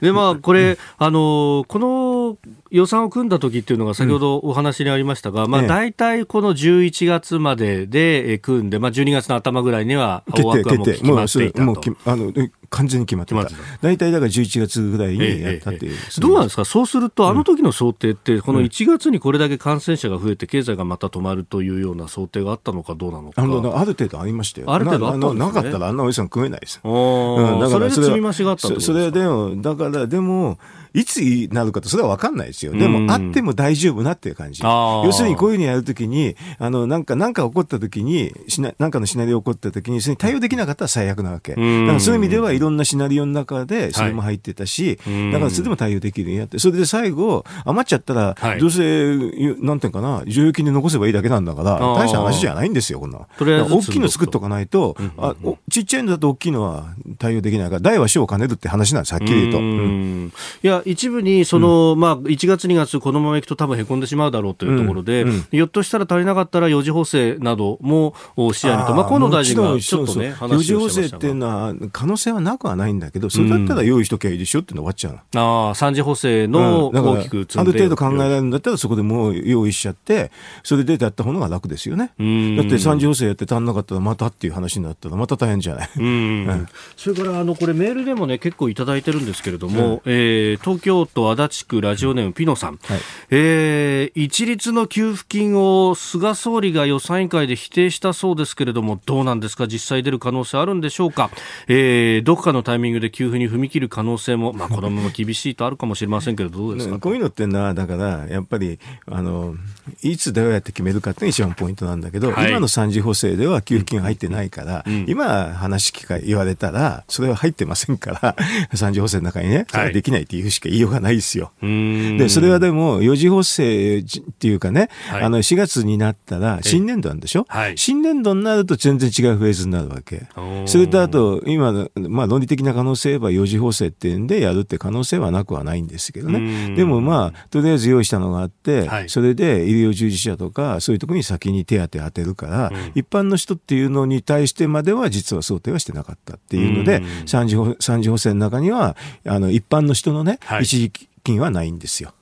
[0.00, 2.36] で、まあ、これ、あの、この
[2.74, 11.64] 予算を組んだ時っていうのが先ほどお話にありましたが、まあ、ええ大体この11月まででえー組んで、まあ、12月の頭ぐらいには大枠はもう決まっていたと。
[11.64, 13.48] もうきあの、え完全に決まってた。
[13.80, 15.92] 大体だから11月ぐらいえにえやったっていう。
[15.92, 23.40] ええどうなんですか、そうすると、あの時の想定って、この1月にこれだけ感染者が増えて、経済がまた止まるというような想定があったのかどうなのか。
[23.40, 24.72] あの、ある程度ありましたよ。
[24.72, 26.80] ある程度あったんですねなかったらあんなおじさん食えないです。
[26.82, 30.58] うんだそれで積み増はしがあったそれでも、だから、でも、
[30.94, 32.72] いつになるかと、それは分かんないですよ。
[32.72, 34.62] でも、あっても大丈夫なっていう感じ。
[34.62, 41.54] 要するに、こういうふうにやるときに、あの、なんか、なんか起こったときに、しな、なんかのシナリオ起こったときに、それに対応できなかったら最悪なわけ。
[41.54, 41.86] だん。
[41.86, 45.32] から、そういう意味では、いろんなシナリオの中で、それも入ってたし、ん。
[45.32, 48.60] だから、それでも対応できるようにやって、それで最後、余っちゃったら、はい。
[48.60, 49.16] どうせ、
[49.60, 53.18] なんていうかな、剰余金で残せばいいだけなんだから、大した話じゃないんですよ、こんな。
[53.36, 59.58] とりあえずだから大きいの作っとかないと、あおちっちゃいのだと大きいのは対応できないから、大は小を兼ねるって話なんです、はっきり言うと。
[59.58, 60.32] ううんん。
[60.62, 65.28] いや、一部に、その、まあ、1月、2月、このままいくと多分へこんでしまうだろうというところで、うん。
[65.30, 65.46] うん。
[65.50, 75.68] ひょっとしたら足りなかったら、予時補正などもお視野にと、まあ、河野大臣がちょっとね、そうそう余話剰補正っていうのは、可能性はなくはないんだけど、それだったら用意しときゃいいでしょっての終わっちゃうの。
[75.68, 80.30] ああ、三次補正の大きく積ある程度考えられるんだったら、そこでもう用意しちゃって、
[80.62, 82.12] それでやった方が楽ですよね。
[82.22, 82.56] ん。
[82.56, 85.90] だって三次補正やって足んなかったら、またっていう話になったら、また大変じゃない。
[85.96, 86.68] うん。
[86.96, 99.66] それからあのこれメールでもね結構いただいてるんですけれども、えー東東京都足立区ラジオネームピノさん、はい、えー、一律の給付金を菅総理が予算委員会で否定したそうですけれどもどうなんですか？
[99.66, 101.30] 実際出る可能性あるんでしょうか、
[101.68, 109.54] えー、どこかのタイミングで給付に踏み切る可能性も、まあ、 子どもも厳しいとあるかもしれませんけどどうですか、こういうのってのはだからやっぱりあの
[110.02, 118.36] いつどうやって決めるかって一番ポイントなんだけど、はい、今の三次補正では給付金入ってないから、うん、今話聞か言われたらそれは入ってませんから
[118.74, 121.52] 三次補正の中にねそれはできないっていうしか言いようがないですよ。
[121.60, 124.02] はい、でそれはでも四次補正っ
[124.38, 130.26] ていうかね、はい、あの4月になったら新年度なんでしょ、はい、新年度になると全然違うフェーズになるわけ。
[130.66, 136.74] それとあと今、まあ、論理的な可能性は四次補正っていうんでやるって可能性はなくはないんですけどね。
[136.74, 152.12] でもまあとりあえず用意したのがあって、それで医療従事者とかそういうところに先に手当当てるから、うん、一般の人っていうのに対してまでは実は想定はしてなかったっていうので、三次三次補正の中にはあの一般の人のね、はい、一時期金はないんですよ。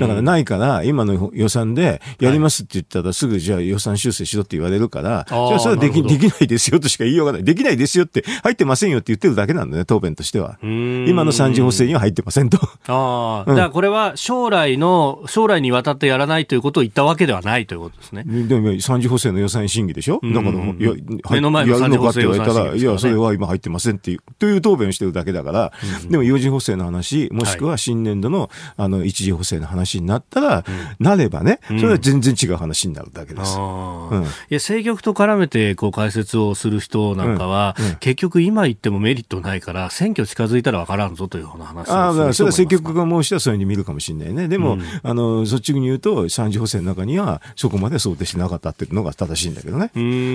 [0.00, 7.44] だからないから、今の予算でやりますって言ったらすぐじゃあ予算修正しろって言われるから、じゃあそれはできできないですよとしか言いようがない。
[7.44, 10.58] できないですよって入ってませんよって言ってるだけなんだね、答弁としては。
[10.62, 12.58] 今の三次補正には入ってませんと。
[12.88, 18.24] ああ、だからこれは将来の、将来にわたってやらないということを言ったわけではないということですね。
[18.24, 20.20] でも三次補正の予算審議でしょ？
[20.22, 20.92] だから、や
[21.30, 25.72] 目の前の三次補正予算審議、ね、いや、それは今入ってませんっていう、という答弁をしてるだけだから、
[26.08, 28.39] でも四次補正の話、もしくは新年度の、
[28.76, 30.64] あの、一次補正の話になったら、
[30.98, 33.58] なればね、それは全然違う話になるだけです。
[33.58, 44.48] うん、いや政局と絡めてこう解説をする人なんかは、結局今言ってもメリットないから、選挙近づいたら分からんぞというような話ああ、それは政局が申し出すように見るかもしれないね。
[44.48, 49.90] でも、あの、そっちに言うと、三次補正の中には、そこまで想定しなかったっていうのが正しいんだけどね。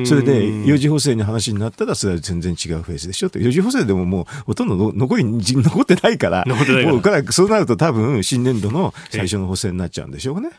[0.06, 3.30] それで、四次補正の話になったら、それは全然違うフェーズでしょ。
[3.30, 3.40] と。
[3.40, 10.50] 四次補正でももう、ほとんど残り、残ってないから、もう、そうなると多分、新年度の最初の補正になっちゃうんでしょうね。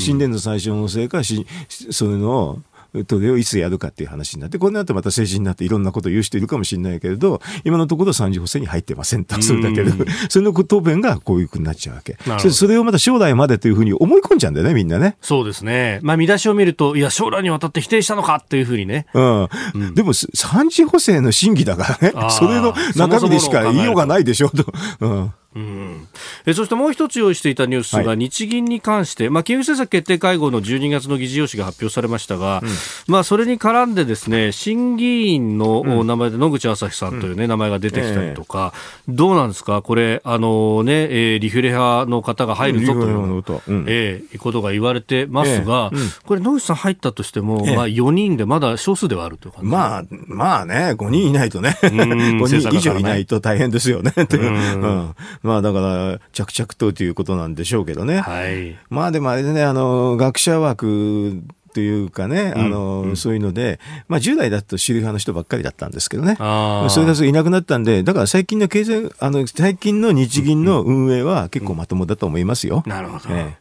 [0.00, 1.46] 新年度最初の補正かし、
[1.90, 2.62] それの
[3.08, 9.92] それをいつやるかっていう話になって、これになってまた政治になっていろんなことを言う人いるかもしれないけれど、今のところ三次補正に入ってませんと、それだけで、
[10.28, 12.16] それの答弁がこういうふうになっちゃうわけ。
[12.50, 15.16] それをまた将来までというふうに思い込んじゃうんだよね、みんなね。
[15.20, 16.00] そうですね。
[16.02, 19.06] まあ見出しを見ると、いや、将来にわたって否定したのかっていうふうにね。
[19.14, 19.48] うん。
[19.74, 24.72] うん、でも、三次補正の審議だからね、それの中身でしか言いようがないでしょうと。
[25.00, 26.08] うんうん、
[26.46, 32.68] えそしてもう一つ用意していたニュースが日銀に関して、はい、まあ、金融政策決定会合の12月の議事要旨が発表されましたが、うん、
[33.12, 38.72] まあ、それに絡んでですね審議員の名前で野口朝日さんという、ね、名前が出てきたりとか、
[39.08, 43.84] えー、どうなんですか、これ、あのねえー、リフレ派の方が入るぞという、うん。
[43.88, 54.12] えー、ことが言われてますが、えー、これ、野口さん入ったとしても、まあ、4人でまだ少数ではあるという感じ、まあ、まあね、5人いないとね、5人以上いないと大変ですよね。
[54.16, 58.20] うんまあだから着々とということなんでしょうけどね。
[58.20, 58.78] はい。
[58.90, 63.78] まあでもあれでね、あの、学者枠というかね、あの、うん、そういうので、
[64.08, 66.36] まあ、10代だと主流派の人ばっかりだったんですけどね。
[66.36, 72.82] それがいなくなったんで、だから最近の経済、あの、最近の日銀の運営は結構まともだと思いますよ。
[72.84, 73.34] うん、なるほど。
[73.34, 73.54] えー、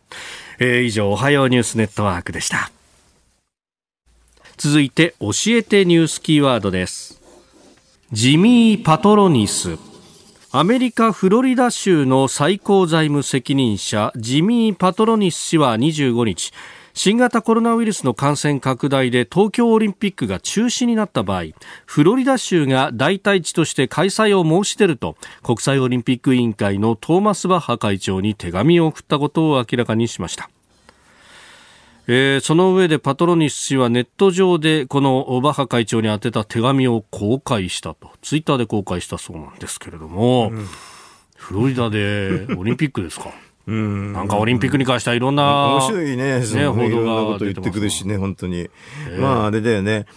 [0.60, 2.72] えー、以上、おはようニュースネットワークでした。
[4.58, 7.22] 続いて、教えてニュースキーワードです。
[8.12, 9.89] ジミー・パトロニス。
[10.52, 16.52] アメリカ・フロリダ州の最高財務責任者ジミー・パトロニス氏は25日
[16.96, 21.44] 新型コロナウイルスの感染拡大で東京オリンピックが中止になった場合
[21.86, 30.50] フロリダ州が代替地として開催を申し出ると国際オリンピック委員会のトーマス・バッハ会長に手紙を送ったことを明らかにしました。
[32.12, 38.10] えー、その上でパトロニス氏はネット上でこのバッハ会長に宛てた手紙を公開したと。
[38.24, 40.66] ツイッターで公開したそうなんですけれども、うん、
[41.36, 43.30] フロリダでオリンピックですか？
[43.68, 48.62] うん、なんかオリンピックに関してはいろんな、面白いね、ね報道がこと言ってくるしね、本当に。
[48.62, 50.08] えー、まあ、あれだよね、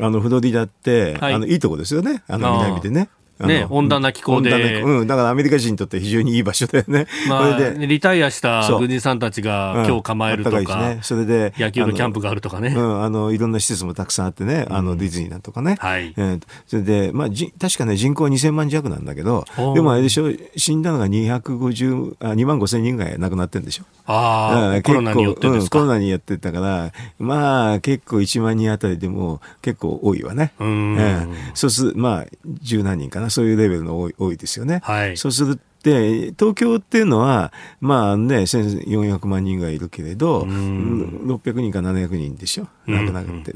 [0.00, 3.10] あの、フロリダって、はい、あの、いいとこですよね、あの南でね。
[3.46, 4.82] ね、温暖な気候で。
[4.82, 7.06] うん、だからアメリカ人にとって非常にいい場所だよね。
[7.28, 10.64] まあ、でリタイアした軍人さんたちが今日構えるとか、うん
[10.96, 12.68] ね、それで、野球のキャンプがあるとかね。
[12.68, 15.76] うん、あの、いろんな施設もたくさんあってね、あの、ディズニーだとかね。
[15.80, 16.14] はい。
[16.16, 23.84] えー、それで、まあ、じ確かね、人口2000万弱なんだけど、でもあれでしょ、死んだのが250、あ、2万5千人ぐらい亡くなってるんでしょ。
[24.06, 30.52] ああ、コロナによってですか、うん、コロナにやってたから、まあ、結構1万人あたりでも結構多いわね。
[30.58, 30.96] うん。
[30.98, 34.80] えー、そうする、まあ、十何人かな、そういうレベルの多い多いですよね。
[34.82, 42.68] はい、そうするで、東京っていうのは、まあね、1400万人がいるけれど、600人か700人でしょ？
[42.86, 43.52] 亡くなって。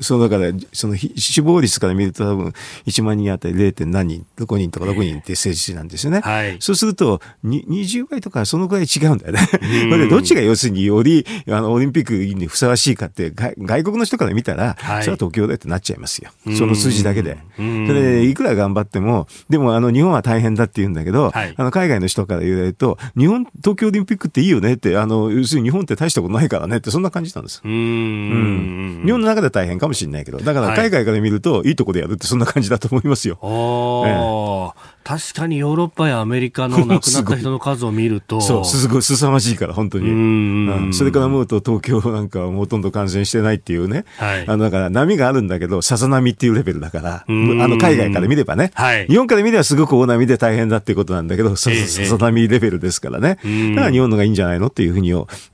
[0.00, 2.52] そのだから、その死亡率から見ると多分
[2.86, 3.86] 1万人あたり 0.
[3.86, 6.20] 何人、5人とか6人って政治なんですよね。
[6.20, 9.40] はい、そうすると、20倍とかそのくらい違うんだよね。
[9.90, 16.30] これどっちが要するによりあのオリンピックにふさわしいかって外国の人から見たら、はい、それは東京だってなっちゃいますよ。
[16.56, 17.38] その数字だけで。
[17.56, 27.62] それでいくら頑張っても、でもあの日本は大変だって言うんだけど、はい、あの海外の人から言われると、日本、東京オリンピックっていいよねって、あの、要するに日本って大したことないからねって、そんな感じなんです。
[27.64, 27.72] うん。
[27.72, 29.02] うん。
[29.04, 33.38] 日本の中で大変かもしれないけど、だから海外から見ると、いいとこでやるってそんな感じだと思いますよ。
[33.42, 38.40] ええ確かにヨーロッパやアメリカの 亡くなった人の数を見ると。
[38.40, 40.08] そう、すごい凄まじいから、本当に。
[40.08, 44.04] うんそれから思うと、東京なんかはほとんど感染してないっていうね。
[44.16, 48.70] はい、あの、だから波があるんだけど、さざ波っていうレベルだから、あの、海外から見ればね。
[48.74, 53.38] はい、日本から見ればすごく大波で大変だっていうことなんだけど、さざ波レベルですからね。
[53.74, 55.12] だから日本のがいいんじゃないのっていうふうに、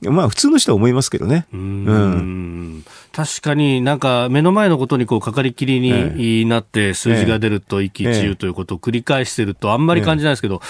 [0.09, 1.45] まあ普通の人は思いますけどね。
[1.53, 2.83] うん。
[3.11, 10.61] 確かになんか目の前のことにこうかかりきりになって数字が出ると一喜一憂ということを繰り返してるとあんまり感じないですけど、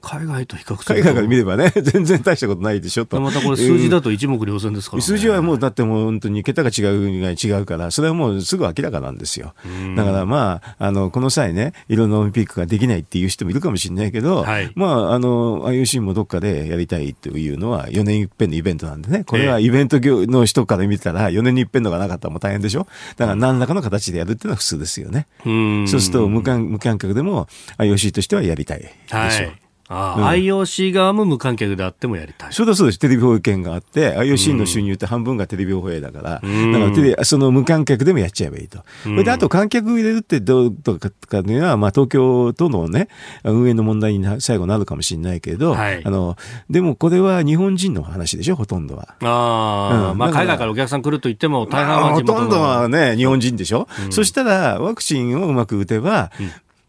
[0.00, 0.84] 海外と比較すると。
[0.94, 3.20] 海外から見ればね、 全然大したことないでしょと。
[3.20, 9.54] またこれ数字だと一目瞭然ですから、ね、数字はもうだってもう本当に桁が違う以外違うから、それはもうすぐ明らかなんですよ。
[9.96, 25.26] だからまあ、あの、この際ね、いろんなオリンピックができないっていう人もいるかもしれないけど、はい、まあ、あの、IOC もどっかでやりたいというのは4年一遍のイベントなんでね、これはイベント業の人から見たら4年に一遍のがなかったらもう大変でしょだから何らかの形でやるっていうのは普通ですよね。
[25.44, 29.20] うそうすると無観無観客でも IOC としてはやりたいでしょう。
[29.20, 32.52] はいああ、うん、IOC 側も無観客であってもやりたい。
[32.52, 32.98] そうだそうです。
[33.00, 38.84] テレビ放映権があって、IOC の収入って半分がテレビ放映だから、うん、だからテレその無観客でもやっちゃえばいいと。
[39.04, 43.08] うん、で、あと観客入れるってどうとかかいうのは、まあ東京とのね、
[43.42, 46.36] 運営の問題に最後なるかもしれないけど、はい、あの、
[46.70, 49.16] でもこれは日本人の話でしょ、ほとんどは。
[49.22, 53.88] ああ、うん、まあ海外からお客さん来ると言っても大半はほとんどはね、日本人でしょ。
[54.10, 56.30] そしたら、ワクチンをうまく打てば、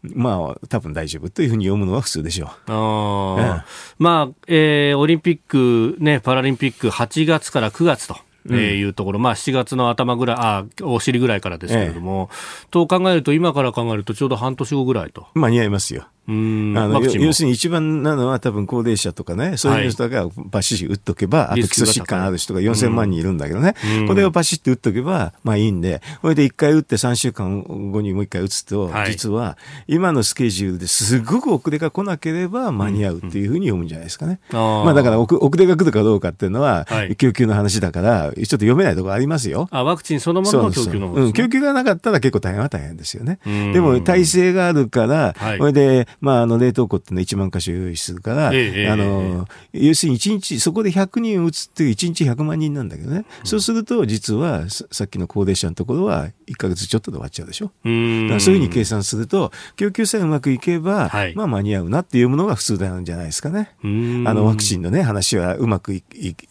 [0.02, 2.48] まあ、多分大丈夫というふうに読むのは普通でしょう。
[2.66, 3.64] あ
[3.98, 8.16] まあ、えー、オリンピック、ね、パラリンピック8月から9月と。
[8.50, 12.34] えー、いうところ、まあ、7月の頭ぐらい、あお尻ぐらいからですけれども、え
[12.64, 15.28] え、と考えると、今から考えると、ちょうど半年後ぐらいと。
[15.34, 16.08] 間に合いますよ。
[16.28, 16.74] うん。
[16.76, 29.56] あの要するに一番なのは多分高齢者とかね、そういう人がバシッ打っとけば、はい、あと基礎疾患ある人が4000万人いるんだけどね、うん、これをバシッて打っとけば、まあいいんで、これで1回打って3週間後にもう1回打つと、はい、実は
[29.86, 34.38] 今のスケジュールですごく遅れが来なければ間に合うっていうふうに読むんじゃないですかね。
[34.50, 39.68] うん、まあだから遅れが来るかどうかっていうのは、はい、供給の話だから、ちょっと読めないところありますよ。
[39.70, 43.38] あ、ワクチンそのものの供給の方、ね、うん、供給がなかったら結構大変は大変ですよね。
[43.44, 57.66] でも体制があるから、これで、まああの冷凍庫っての1万箇所用意するから、ええ、あの、要するに1日、そこで100人打つっていう1日100万人なんだけどね、うん、そうすると実はさっきの高齢者のところは1か月ちょっとで終わっちゃうでしょ。
[57.84, 57.88] う
[58.24, 63.70] だからそういうふうに計算すると、供給さえうまくいけば、はい、まあ間に合うなっていうものが普通なんじゃないですかね。
[63.82, 63.86] あ
[64.34, 66.02] の、ワクチンのね、話はうまくい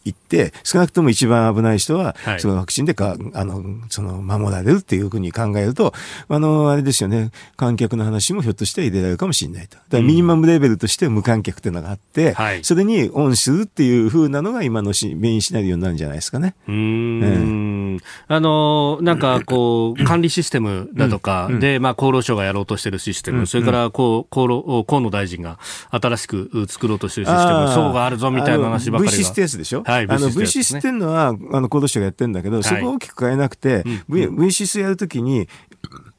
[0.09, 5.93] って、少なくとも一番危ない人は、はい、そのワクチンでか、あの、その、守られるっていうふうに考えると、
[6.27, 9.77] あの、あれですよね、観客の話もひょっとして入れられるかもしれないと。
[9.77, 16.55] だからミニマムレベルとして無観客っていうのがあって、はい、それにオンするっていうふうなのが今のしメインシナリオになるんじゃないですかね。
[16.67, 29.17] うん、あの、なんかこう、管理システムだとかで、まあ厚労省がやろうとしてるシステム、それからこう、厚労、河野大臣が新しく作ろうとしてるシステム、層があるぞみたいな話ばかりが。
[29.17, 29.83] VC ステースでしょ？
[29.83, 35.47] はい、あの VC スっていうのは、あの厚労省がやってるんだけど、そこを大きく変えなくて、v、VC スやるときに、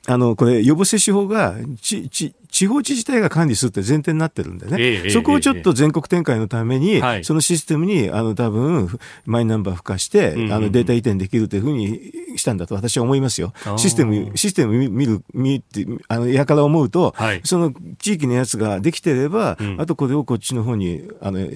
[0.09, 8.91] あの、これ、予防接種法が、ち、ち、地方自治体が管理するって前提になってるんでね、ええ、そこをちょっと全国展開のために、え、そのシステムに、あの、多分、
[9.25, 13.55] マイナンバー付加して、うんうん、あの、データ移転できるというふうにしたんだと私は思いますよ。
[13.79, 21.49] システム、システム見る、見って、あの、やから思うと、はい、その地域のやつができてれば、うん、あとこれをこっちの方に、あの、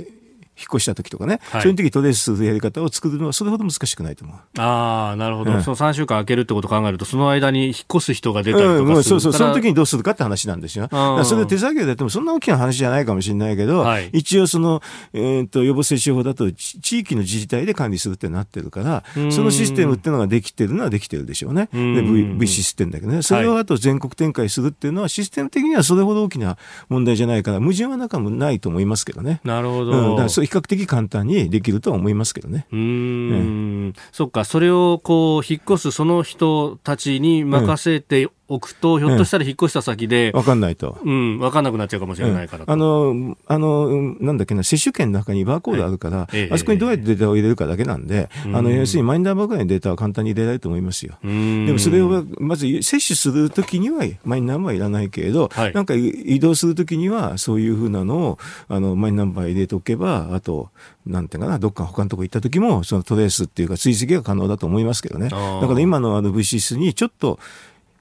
[0.59, 4.61] 引っ越した時とかね、はい、そういう時トレースするやり方を作るのはそれほど難しくないと思う。
[4.61, 10.89] ああ、なるほど、うん、その3週間空けるってことを考えると、その間に引っ越す人が出たりとかうん、そうそう、その時にどうするかって話なんですよ。
[11.25, 14.83] それで手作業でやってもそんな大きな話じゃないかもしれないけど、はい、一応その、
[15.13, 21.69] えー、と予防接種法だと地域の自治体で管理するってなってるから、そのシステムっていうのができてるのはできてるでしょうね。
[21.73, 23.23] で、v, v システムだけどね。
[23.23, 26.57] それをあと全国展開するっていうのは、システム的にはそれほど大きな
[26.89, 29.41] 問題じゃないから、矛盾は中もないと思いますけどね。
[29.45, 30.17] なるほど。
[30.17, 32.67] うん、比較的簡単にできるとは思いますけどね。
[32.73, 40.99] うん、そっか、それをこう引っ越すその人たちに任せて置くと、ひょっとしたら引っ越した先で、わかんないと。
[41.05, 42.73] うん、わかんなくなっちゃうかもしれないからと。
[42.73, 51.17] あの、あの、なんだっけな、接種券の中にバーコードあるから、あそこにどうやってデータを入れるかだけなんで、あの、要するにマイナンバーぐらいのデータは簡単に入れられると思いますよ。
[51.25, 58.39] うんでもそれを、まず接種するときにはマイナンバーいらないけれど、はいなんか移動するときにはそういうふうなのを、
[58.69, 60.71] あの、マイナンバー入れておけば、あと、
[61.07, 65.29] なんていうかな、どっか他のとこ行ったときも、そのトレースっていうか追跡が可能だと思いますけどね。
[65.29, 67.39] だから今のあの VCS にちょっと、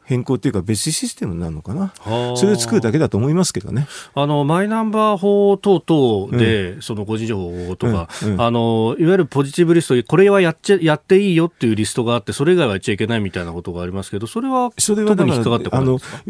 [0.06, 1.93] 変更っていうか別システムになるのかな。
[2.36, 3.88] それを作るだけだと思いますけどね。
[4.14, 8.34] あのマイナンバー法等々で、その個人情報とか、うん。
[8.34, 8.41] うん。
[8.41, 16.22] あの、いわゆるポジティブリスト、これはやっちゃやっていいよっていうリストがあって、それ以外はやっちゃいけないみたいなことがありますけど、それはそれは特に引っかかってこないですか、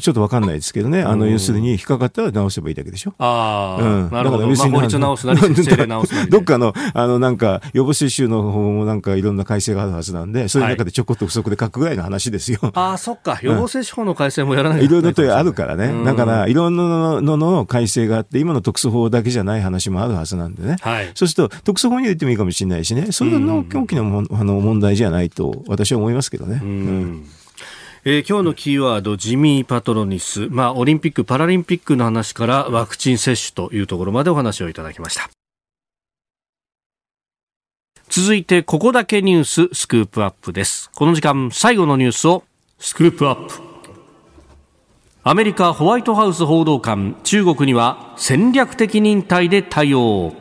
[0.00, 1.02] ちょっとわかんないですけどね。
[1.02, 3.14] あの、うん要するに引っかかったら直せばいいだけでしょ。
[3.18, 4.46] ああ、うんなるほど。
[4.46, 6.30] ま法律直すなり、政令直すなりで。
[6.36, 12.58] どっかの、あの、なんか、予防接種の方もなんかいろんな改正があるはずなんで、そういう中でちょこっと不足で書くぐらいの話ですよ。
[12.74, 13.38] ああ、そっか。
[13.42, 15.92] 予防接種法の改正もやらないいろいろとあるからね。
[16.04, 20.76] だから、うんいろんなのの改正があって、今の特措法だけじゃない話もあるはずなんでね。
[20.80, 21.10] はい。
[21.14, 23.08] そうすると、特措法に入れてもいいかもしれないしね。
[23.10, 26.60] それはの大きなもんあの問題じゃないと、私は思いますけどね。
[26.62, 27.24] うん
[28.08, 30.46] えー今日のキーワード、ジミー・パトロニス。
[30.48, 35.28] まあ、オリンピック・パラリンピックの話からワクチン接種というところまでお話をいただきました。
[38.08, 40.88] 続いて、ここだけニューススクープアップです。
[40.94, 42.44] この時間、最後のニュースを
[42.78, 43.54] スクープアップ。
[45.24, 50.32] アメリカホワイトハウス報道官、中国には戦略的忍耐で対応。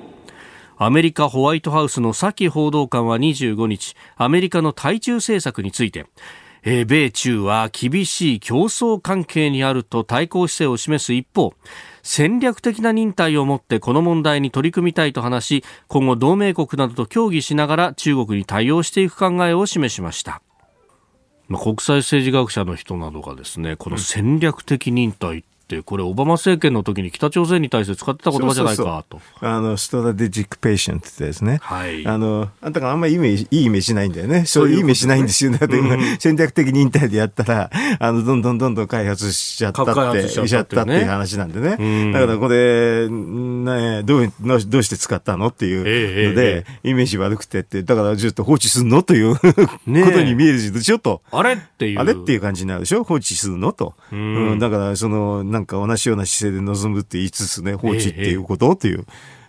[0.77, 6.05] アメリカホワイトハウスのサキ報道官は25日、アメリカの対中政策について、
[6.67, 11.53] え米中は厳しい競争関係にあると対抗姿勢を示す一方、
[12.01, 20.41] 戦略的な忍耐をもってこの問題に取り組みたいと話し、今後同盟国などと協議しながら中国に対応していく考えを示しました。
[21.47, 25.43] ま、国際政治学者の人などがですね、この戦略的忍耐っ、
[25.85, 29.19] これオバマ政権の時に北朝鮮に対して使ってた言葉じゃないかと。
[29.41, 31.59] あの、ストラテジック・ペーションってですね。
[31.61, 34.45] はいあの、あんたがあんまりいいイメージ、いいイメージないんだよね。
[34.45, 35.51] そういうイメージないんですよ。
[35.51, 41.77] だって今、戦略的忍耐でやったら、あの、どんどんどんどん開発しちゃったって、発しちゃったっていう話なんでね。
[41.79, 49.41] うんだからこれ、ね、どう、どうして使ったのっていうええので、イメージ悪くてって、だからずっと放置すんのという こ
[49.85, 51.99] とに見えるし、ちょっと、あれっていう。
[51.99, 53.03] あれっていう感じになるでしょ？
[53.03, 53.95] 放置するのと。
[54.13, 59.05] んうん、だから、その、なんか同じような姿勢で臨むって言いつつね、放置っていうことっていう。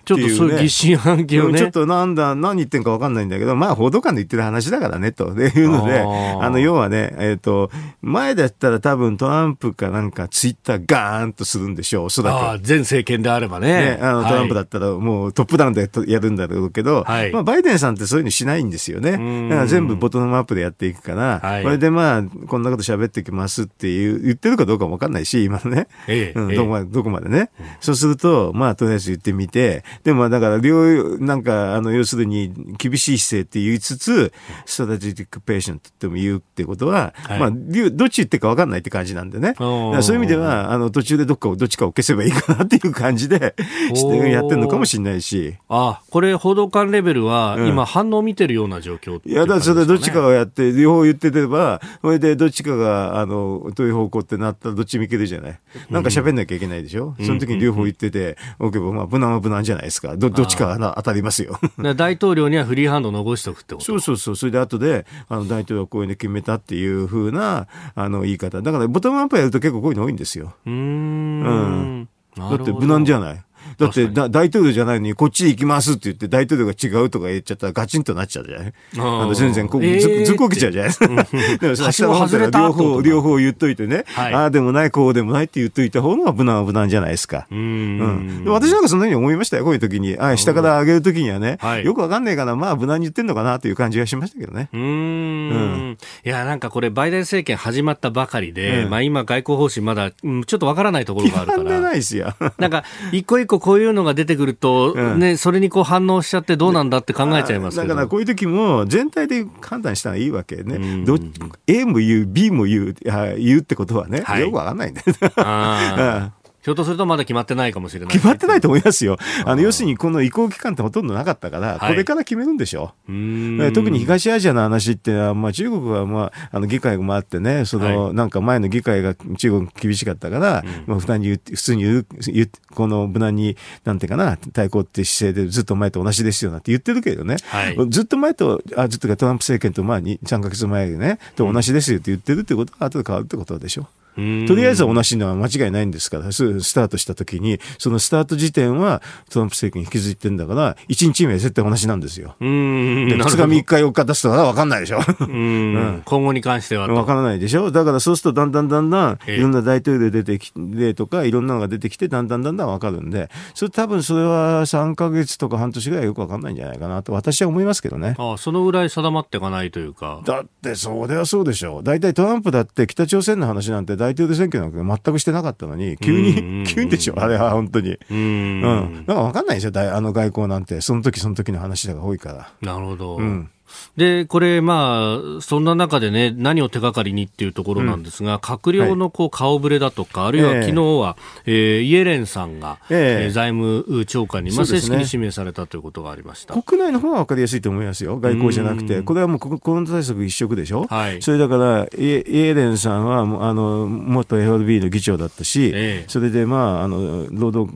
[0.06, 1.58] ちょっとそういう疑心暗鬼をね。
[1.58, 6.00] ちょっとなんだ、何言ってんか分かんないんだけど、まあ報道官の言ってる話だからね、というので、
[6.40, 12.34] あの、要はね、えっ、と、前だったら多分トランプかなんかツイッターガーンとするんでしょう、おそらく。
[12.34, 13.66] ああ、前政権であればね。
[13.66, 19.16] ね、あのトランプだはいったらもうトップダウンでやるんだろうけど、はいまあバイデンさんってそういうのしないんですよね。
[19.16, 25.88] んだから全部ボトムアップでやっていくから、はいこれでまあ、こんなこと喋ってきますっていう、言ってるかどうかもわかんないし、今のね。
[26.06, 27.50] ええええうんどこまで、どこまでね。
[27.80, 34.32] そうすると、まあ、とりあえず言ってみて、でもだから、両、なんか、あの、要するに、厳しい姿勢って言いつつ、
[34.66, 37.40] strategic patience っても言うってことは、はい。
[37.40, 39.54] まあ、両どっち言ってるかわかんないって感じなんでね。
[39.56, 43.54] そういう意味では、あの、途中でどっかを、どっちかを消せばいいかなっていう感じで、
[43.94, 45.54] してやってるのかもしれないし。
[45.68, 47.68] あこれ報道官レベルは、うん。
[47.68, 50.26] 今反応を見てるような状況っていや、だからそれでどっちかが。
[50.26, 55.60] をやって、両方言ってれば、それでどっちかが、あの、どういう方向ってなったらどっちもいけるじゃない。
[55.90, 60.16] なんか喋んなきゃいけないでしょ、その時に両方言ってて、おけば、まあ、無難は無難じゃないですか。
[60.16, 61.58] ど、どっちか当たりますよ。
[61.78, 63.84] で大統領にはフリーハンドを残しておくってこと？
[63.84, 64.36] そうそうそう。
[64.36, 68.62] それで後で、あの、大統領はこういうの決めたっていう風な、あの、言い方。
[68.62, 70.54] だから、ボトムアップやると結構こういうの多いんですよ。
[70.66, 72.08] うーん。
[72.36, 73.44] だって無難じゃない？
[73.78, 78.72] だってだ大統領じゃないのにこっち行きますって言って大統領が違うとか言っちゃったらガチンとなっちゃうじゃない？
[78.98, 80.88] あの全然こう、えーずずっこけちゃうじゃない？
[80.88, 81.06] ですか。
[81.60, 84.04] でもさ橋も外れた両方、両方言っといてね。
[84.08, 87.46] はいああでもない、こうでもないって言っといた方が無難は無難じゃないですか。
[87.50, 88.44] うーうんん。
[88.44, 90.16] で私なんかそんなに思いましたよ、こういう時に。
[90.18, 94.68] あ下から上げる時にはね、はいよくわかんないから、まあ無難に言ってんのかなという感じがしましたけどね。
[94.72, 102.34] うーんいや、なんかこれ、バイデン政権始まったばかりで、うんまあ今、外交方針まだ、うんちょっとわからないところがあるか決まんでなら、いですよ。
[102.58, 107.76] なんか、一個一個こういうのが出てくると、うんね、それにこう反応しちゃってどうなんだって考えちゃいます。
[107.76, 110.76] だからこういう時も全体で判断したらいいわけね。
[110.76, 111.18] うんど
[111.66, 116.32] A も言う、B も言う、あ言うってことはね、はいよくわかんない んだよ。
[116.66, 119.18] ひょっとするとまだ決まってないかもしれない、決まってないと思いますよ。
[119.44, 121.92] あの、要するにこの移行期間ってほとんどなかったから、はい。
[121.92, 122.92] これから決めるんでしょ。
[123.08, 123.12] う。
[123.12, 123.62] ーん。
[123.62, 137.76] え特に東アジアの話ってのは、まあ、中国は、まあ、あの議会もあってね、その、はなんか前の議会が中国厳しかったから、まあ、普段に言う普通に言う、言うこの無難に、なんていうかな、対抗って姿勢でずっと前と同じですよなんて言ってるけどね、はい。
[137.90, 143.82] ずっと前と、あずっとかトランプ政権と、まあ、に3ヶ月前ね、と同じですよって言ってるってことは、後で変わるってことでしょ。
[143.82, 143.84] う。
[143.84, 152.36] ーんとりあえずは同じのは間違いないんですから、すスタートした時に、そのスタート時点はトランプ政権に引きずってんだから、1日目は絶対同じなんですよ。
[152.40, 154.98] うーんで、2なるほど日3日4日出すとは分かんないでしょ。
[154.98, 168.14] うーん今後に関してはと分からないでしょだからそうするとだんだんだんだんええいろんな大統領出てきてとかいろんなのが出てきてだんだんだんだん分かるんでそれ多分それは3ヶ月とか半年ぐらいよく分かんないんじゃないかなと私は思いますけどね。
[168.18, 171.82] ああそのぐらい定まっていかないというかだってそれはそうでしょう。
[171.82, 177.14] 大体トランプだって北朝鮮の話なんて大統領選挙なんか全くしてなかったのに急に、 急にでしょ？
[177.18, 177.90] あれは本当に。
[177.92, 178.62] うーんうん。
[178.62, 179.70] なんか分かんないんですよ。
[179.72, 180.80] 大あの外交なんて。
[180.80, 182.52] その時その時の話が多いから。
[182.62, 183.50] なるほど、ん
[183.96, 193.24] でこれ、まあ、そんな中でね、何を手がかりにっていうところなんですが、閣僚のこう顔ぶれだとか、あるいはええ昨日は、えーイエレンさんが、ええ。
[193.24, 196.54] えー財務長官に、まあ、正式に指名されたということがありました。
[196.62, 198.18] 国内の方は分かりやすいと思いますよ。
[198.18, 198.96] 外交じゃなくて。
[198.98, 199.04] うん。
[199.04, 200.86] これはもうココロナ対策一色でしょ？
[200.88, 201.20] はい。
[201.22, 206.04] それだから、イエイエレンさんは、あの、元 FRB の議長だったし、ええ。
[206.08, 207.72] それで、まあ、あの、労働、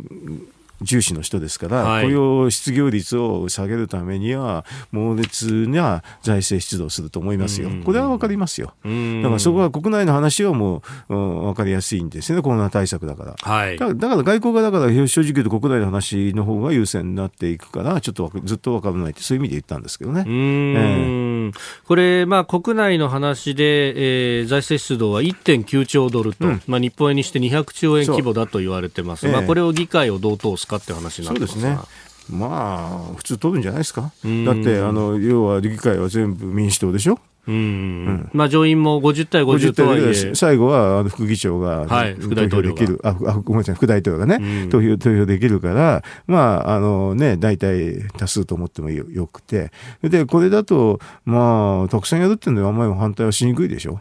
[0.82, 2.04] 重視の人ですから、はい。
[2.04, 7.68] 雇用失業率を下げるためには、猛烈な財政出動すると思いますよ。
[7.68, 7.82] うん。
[7.82, 8.74] これは分かりますよ。
[8.84, 9.22] うーん。
[9.22, 13.36] だからそこは国内の話はもう、うん、分かりやすいんですよね、コロナ対策だから。
[13.40, 13.78] はい。
[13.78, 20.24] だからだから外交がだから正直言うと国内の話の方が優先になっていくから、ちょっとずっと分からないって、そういう意味で言ったんですけどね。
[20.26, 21.52] うーん。
[21.86, 31.60] これ、まあ、国内の話で、えー財政出動は1.9兆ドルと、まあ、日本円にして200兆円規模だと言われてます、まあ、これを議会をどう通すかって話になってますが。
[31.60, 31.82] そうです
[32.30, 32.38] ね。
[32.38, 34.12] まあ、普通取るんじゃないですか。
[34.26, 34.44] ん。
[34.44, 37.18] だって、あの、要は議会は全部民主党でしょ。
[37.48, 38.30] うん。
[38.32, 40.02] まあ、上院も50対50 50とはいえ。
[40.02, 42.78] で、最後はあの副議長が、はい副大統領が。
[42.78, 43.00] 投票できる。
[43.02, 44.68] ああごめんなさい副大統領がね、うん。
[44.68, 49.72] 投票投票できるからまああのね大体多数と思ってもよよくて。
[50.02, 54.00] でこれだとまあたくさんやるっていうのはあんまり反対はしにくいでしょ、うん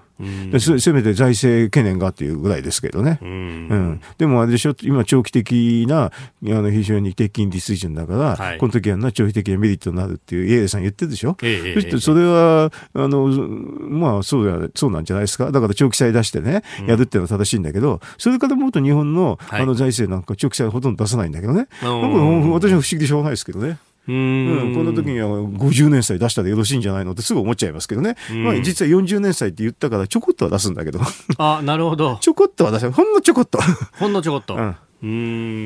[0.52, 3.32] でせせめて財政懸念がっていうぐらいですけどね、ううん。
[3.68, 6.12] ん、でもあれでしょ、今、長期的なあ
[6.42, 8.58] の非常に低金利水準だから、はい。
[8.58, 19.62] この時はな長期的なメリットになるっていう、イエさん言ってるでしょ、ええそしてそれは、あのまあそうや、そうなんじゃないですか、だから長期債出してね、やるっていうのは正しいんだけど、それからもっと日本の,、はい。
[19.62, 22.02] あの財政なんか、長期債ほとんど出さないんだけどね、うん。
[22.02, 23.78] なんか私は不思議でしょうがないですけどね。
[24.10, 31.00] ううんん、この時には50年債出したらよろしいんじゃないのってすぐ思っちゃいますけどね、まあ、実は40年債って言ったからちょこっとは出すんだけど。
[31.38, 32.18] あなるほど。
[32.22, 33.60] ちょこっとは出せほんのちょこっと。
[34.00, 34.76] ほんのちょこっと、うん。
[35.02, 35.08] うー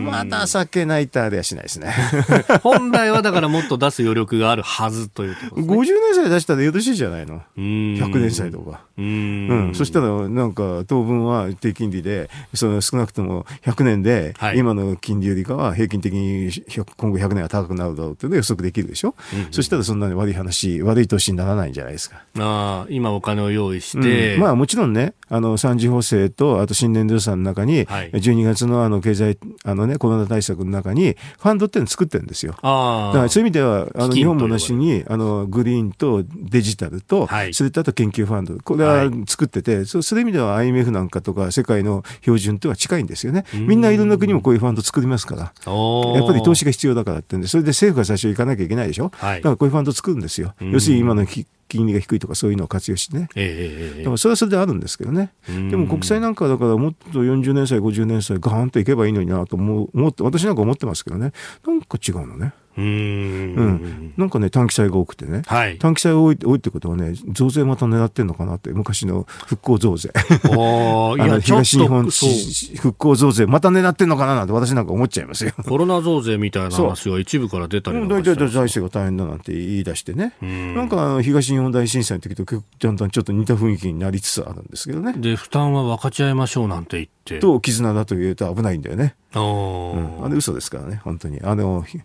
[0.02, 0.06] ん。
[0.06, 1.94] まだ酒泣いたりはしないですね。
[2.62, 5.78] 本来はだからもっと出す余力があるはずというところですね。
[5.78, 7.36] 50年歳出したらよろしいじゃないの。
[7.36, 8.04] うーん。
[8.04, 8.82] 100年歳とか。
[8.98, 9.70] うーうん。
[9.72, 14.58] ん、そしたら、なんか、当分は低金利で、その少なくとも100年では、い。
[14.58, 19.16] 今の金利よりかは平均的に100今後100年は高くなるだろうっていうのが予測できるでしょ、
[19.52, 22.18] そしたらそんなに悪い話、悪い年にならないんじゃないですか。
[22.40, 24.42] ああ今お金を用意して、うん。
[24.42, 28.12] まあもちろんね、あの三次補正と、あと新年度予算の中に、はい。
[28.12, 32.56] 12月のあの経済、あのね、コロナ対策の中に、ファンドっていうのを作ってるんですよ。
[32.62, 33.14] ああ。
[33.14, 37.54] だからそういう意味では、あの日本もなしに、あのグリーンとデジタルと、はい。
[37.54, 43.46] それとあと研究ファンド、これは作ってて、そそういう意味では IMF なんかとか世界の標準とは近いんですよね。
[43.54, 45.42] みんないろんな国もこういうファンド作りますから。
[45.42, 49.12] やっぱり投資が必要だからってんで、それで政府が最初行かなきゃいけないでしょ。
[49.16, 50.54] はいだからこういうファンド作るんですよ。
[50.60, 53.30] 要するに今のき金利が低いとかそういうのを活用してね。
[53.36, 55.34] ええええだからそれはそれであるんですけどね。
[55.48, 61.32] でも国債なんかはだからもっと40年歳、50年歳ガーンといけばいいのになと思う思って、私なんか思ってますけどね。
[61.66, 62.54] なんか違うのね。
[62.78, 64.14] うーんうん。
[64.18, 65.44] なんかね、短期債が多くてね。
[65.46, 70.12] はい短期債が多い多いってことはね、増税また狙ってんのかなって、昔の復興増税。
[70.50, 75.52] おー あや東日本復興増税、また狙ってんのかななんて私なんか思っちゃいますよ。
[75.68, 80.34] コロナ増税みたいな話が一部から出たり大体財政が大変だなんて言い出してね。
[80.44, 85.14] んなんか東日本大震災の時とだんだんちょっと似た雰囲気になりつつあるんですけどね。
[85.18, 89.16] で負担は分かち合いましょうなんて言ってと絆だと言うと危ないんだよね。
[89.36, 91.40] おーうんあれ嘘ですからね、本当に。
[91.44, 92.00] あの、ひ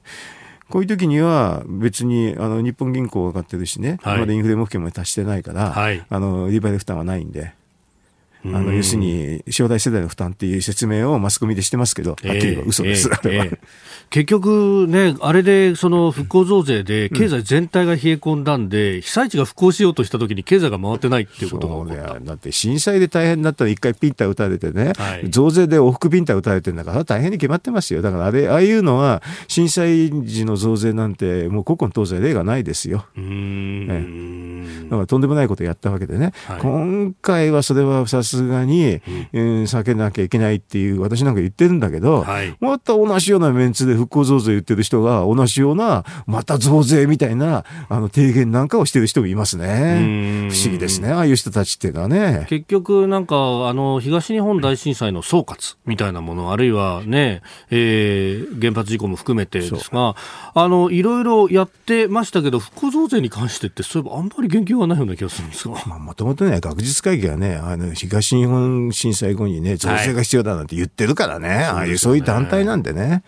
[0.71, 4.21] こういう時には別にあの日本銀行が買ってるしね、はい。
[4.21, 6.05] まだインフレ目標まで達してないから、はい。
[6.09, 7.55] あの利払い負担はないんで、
[8.45, 8.67] あうん。
[8.67, 13.09] の要するに将来世代の負担っていう説明をマスコミでしてますけど、はっきり言嘘です。
[13.09, 13.45] ええあれは。
[13.47, 13.59] ええ。
[14.11, 22.21] 結局ね、あれでその復興増税で経済全体が冷え込んだんで、うん、被災地が復興しようとしたときに経済が回ってないっていうことが起こった。
[22.21, 28.01] だって震災で大変だったら一回ピンタ打たれてね、はい、増税で往復ピンタ打たれてるんだから大変に決まってますよ。
[28.01, 33.05] だからあれああいうのは震災時の増税なんてもう古今東西例がないですよ。
[33.17, 39.01] うん、だからとんでもないことやったわけでね、はい、今回はそれはさすがに、
[39.33, 50.49] うん、避けなきゃいけないっていう私なんか言ってるんだけど、はい、また同じようなメンツで復興増税言ってる人が同じようなまた増税みたいなあの提言なんかをしてる人もいますね。
[50.51, 52.47] 不思議ですねああいう人たちっていうのはね。
[52.49, 53.37] 結局なんか
[53.69, 60.15] あの東日本大震災の総括みたいなものあるいはね、えー、原発事故も含めてですが
[60.55, 65.75] あのいろいろやってましたけど復興増税に関してってそういえばあんまり言及がないような気がするんですが。
[65.99, 73.23] もともとね学術会議はねあの東日本震災後にね増税が必要だなんて言ってるからね、はい、ああいうそういう団体なんでね。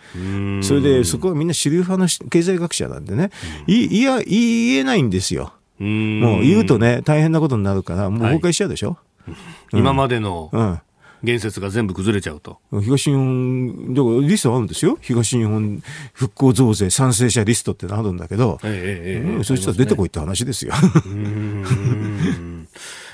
[0.61, 3.29] それでそこはみんな主流派の経済学者なんでね、
[3.67, 5.53] いいや言えないんですよ。
[5.79, 8.97] もう言うとね大変なことになるからもう崩壊しちゃうでしょ？
[9.27, 9.33] は
[9.73, 10.79] い今までの、うん。
[11.23, 12.57] 言説が全部崩れちゃうと。
[12.81, 14.97] 東日本、だからリストあるんですよ。
[15.01, 15.83] 東日本
[16.13, 20.73] 復興増税賛成者リストってのあるんだけど、ええええ、そしたら出てこいって話ですよ。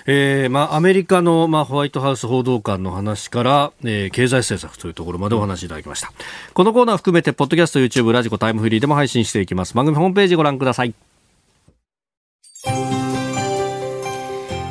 [0.10, 6.14] えーまあ、アメリカの、まあ、ホワイトハウス報道官の話から、えー、経済政策というところまでお話しいただきました。
[6.53, 9.74] このコーナー含めて、ポッドキャスト、YouTube、ラジコ、タイムフリーでも配信していきます。
[9.74, 10.93] 番組ホームページご覧ください。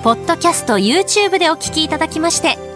[0.06, 2.75] ポッドキャスト YouTube でお聞きいただきまして